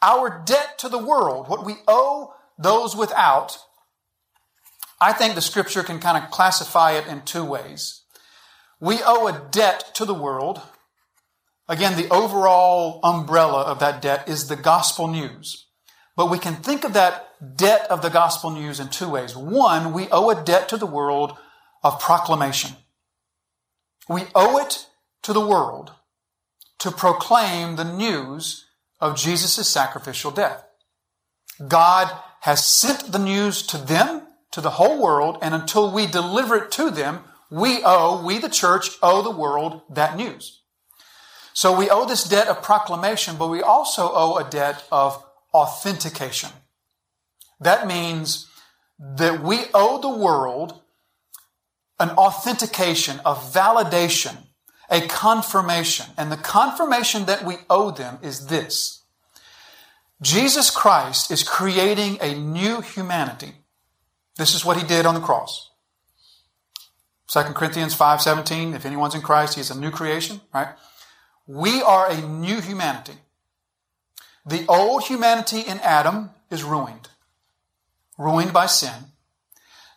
our 0.00 0.42
debt 0.44 0.78
to 0.78 0.88
the 0.88 0.98
world, 0.98 1.48
what 1.48 1.64
we 1.64 1.74
owe 1.86 2.34
those 2.58 2.96
without, 2.96 3.58
I 5.00 5.12
think 5.12 5.34
the 5.34 5.40
scripture 5.40 5.82
can 5.82 6.00
kind 6.00 6.22
of 6.22 6.30
classify 6.30 6.92
it 6.92 7.06
in 7.06 7.22
two 7.22 7.44
ways. 7.44 8.02
We 8.80 8.98
owe 9.04 9.28
a 9.28 9.48
debt 9.50 9.92
to 9.94 10.04
the 10.04 10.14
world. 10.14 10.60
Again, 11.72 11.96
the 11.96 12.12
overall 12.12 13.00
umbrella 13.02 13.62
of 13.62 13.78
that 13.78 14.02
debt 14.02 14.28
is 14.28 14.46
the 14.46 14.56
gospel 14.56 15.08
news. 15.08 15.68
But 16.14 16.30
we 16.30 16.38
can 16.38 16.56
think 16.56 16.84
of 16.84 16.92
that 16.92 17.30
debt 17.56 17.86
of 17.88 18.02
the 18.02 18.10
gospel 18.10 18.50
news 18.50 18.78
in 18.78 18.88
two 18.88 19.08
ways. 19.08 19.34
One, 19.34 19.94
we 19.94 20.06
owe 20.10 20.28
a 20.28 20.44
debt 20.44 20.68
to 20.68 20.76
the 20.76 20.84
world 20.84 21.34
of 21.82 21.98
proclamation. 21.98 22.76
We 24.06 24.24
owe 24.34 24.58
it 24.58 24.86
to 25.22 25.32
the 25.32 25.40
world 25.40 25.92
to 26.80 26.90
proclaim 26.90 27.76
the 27.76 27.90
news 27.90 28.66
of 29.00 29.16
Jesus' 29.16 29.66
sacrificial 29.66 30.30
death. 30.30 30.66
God 31.66 32.14
has 32.42 32.66
sent 32.66 33.12
the 33.12 33.18
news 33.18 33.66
to 33.68 33.78
them, 33.78 34.26
to 34.50 34.60
the 34.60 34.72
whole 34.72 35.02
world, 35.02 35.38
and 35.40 35.54
until 35.54 35.90
we 35.90 36.06
deliver 36.06 36.54
it 36.54 36.70
to 36.72 36.90
them, 36.90 37.20
we 37.50 37.80
owe, 37.82 38.22
we 38.22 38.38
the 38.38 38.50
church 38.50 38.90
owe 39.02 39.22
the 39.22 39.30
world 39.30 39.80
that 39.88 40.18
news. 40.18 40.58
So 41.54 41.76
we 41.76 41.90
owe 41.90 42.06
this 42.06 42.24
debt 42.24 42.48
of 42.48 42.62
proclamation, 42.62 43.36
but 43.36 43.48
we 43.48 43.62
also 43.62 44.10
owe 44.12 44.36
a 44.36 44.48
debt 44.48 44.84
of 44.90 45.22
authentication. 45.52 46.50
That 47.60 47.86
means 47.86 48.48
that 48.98 49.42
we 49.42 49.64
owe 49.74 50.00
the 50.00 50.08
world 50.08 50.80
an 52.00 52.10
authentication, 52.10 53.20
a 53.24 53.34
validation, 53.34 54.36
a 54.90 55.06
confirmation. 55.06 56.06
And 56.16 56.32
the 56.32 56.36
confirmation 56.36 57.26
that 57.26 57.44
we 57.44 57.56
owe 57.70 57.90
them 57.90 58.18
is 58.22 58.46
this. 58.46 59.02
Jesus 60.20 60.70
Christ 60.70 61.30
is 61.30 61.42
creating 61.42 62.18
a 62.20 62.34
new 62.34 62.80
humanity. 62.80 63.52
This 64.36 64.54
is 64.54 64.64
what 64.64 64.76
he 64.76 64.86
did 64.86 65.06
on 65.06 65.14
the 65.14 65.20
cross. 65.20 65.70
2 67.28 67.54
Corinthians 67.54 67.94
5:17, 67.94 68.74
if 68.74 68.84
anyone's 68.84 69.14
in 69.14 69.22
Christ, 69.22 69.54
he's 69.54 69.70
a 69.70 69.78
new 69.78 69.90
creation, 69.90 70.40
right? 70.52 70.68
We 71.46 71.82
are 71.82 72.10
a 72.10 72.20
new 72.20 72.60
humanity. 72.60 73.14
The 74.44 74.64
old 74.68 75.04
humanity 75.04 75.60
in 75.60 75.78
Adam 75.80 76.30
is 76.50 76.64
ruined, 76.64 77.08
ruined 78.18 78.52
by 78.52 78.66
sin. 78.66 79.12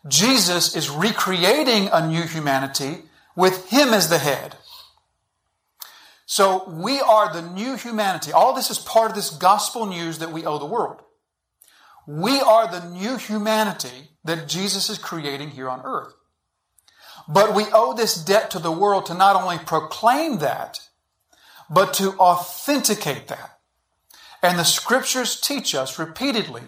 Jesus 0.08 0.75
is 0.75 0.89
recreating 0.89 1.89
a 1.91 2.08
new 2.08 2.23
humanity 2.23 3.03
with 3.36 3.69
Him 3.69 3.93
as 3.93 4.10
the 4.10 4.19
head. 4.19 4.55
So 6.25 6.67
we 6.69 6.99
are 6.99 7.31
the 7.31 7.41
new 7.41 7.75
humanity. 7.75 8.31
All 8.31 8.53
this 8.53 8.69
is 8.69 8.79
part 8.79 9.10
of 9.10 9.15
this 9.15 9.29
gospel 9.29 9.86
news 9.86 10.19
that 10.19 10.31
we 10.31 10.45
owe 10.45 10.60
the 10.60 10.65
world. 10.65 11.01
We 12.08 12.39
are 12.39 12.69
the 12.69 12.88
new 12.89 13.17
humanity 13.17 14.10
that 14.23 14.47
Jesus 14.47 14.89
is 14.89 14.97
creating 14.97 15.51
here 15.51 15.69
on 15.69 15.81
earth. 15.84 16.13
But 17.27 17.55
we 17.55 17.65
owe 17.73 17.93
this 17.93 18.15
debt 18.15 18.51
to 18.51 18.60
the 18.60 18.71
world 18.71 19.08
to 19.08 19.13
not 19.15 19.36
only 19.36 19.58
proclaim 19.58 20.39
that, 20.39 20.79
but 21.69 21.93
to 21.95 22.13
authenticate 22.13 23.28
that. 23.28 23.60
And 24.41 24.60
the 24.60 24.63
scriptures 24.63 25.39
teach 25.39 25.73
us 25.73 25.97
repeatedly 25.97 26.63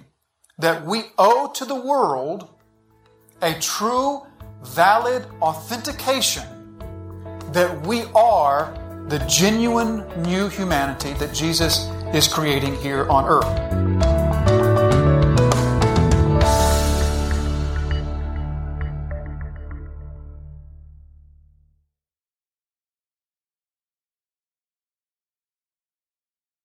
that 0.57 0.85
we 0.85 1.05
owe 1.17 1.51
to 1.53 1.65
the 1.65 1.75
world 1.75 2.49
a 3.41 3.53
true, 3.59 4.25
valid 4.63 5.25
authentication 5.41 6.45
that 7.51 7.85
we 7.85 8.03
are 8.15 8.73
the 9.07 9.19
genuine 9.19 10.05
new 10.23 10.49
humanity 10.49 11.13
that 11.13 11.33
Jesus 11.33 11.87
is 12.13 12.27
creating 12.27 12.75
here 12.77 13.07
on 13.09 13.25
earth. 13.25 14.16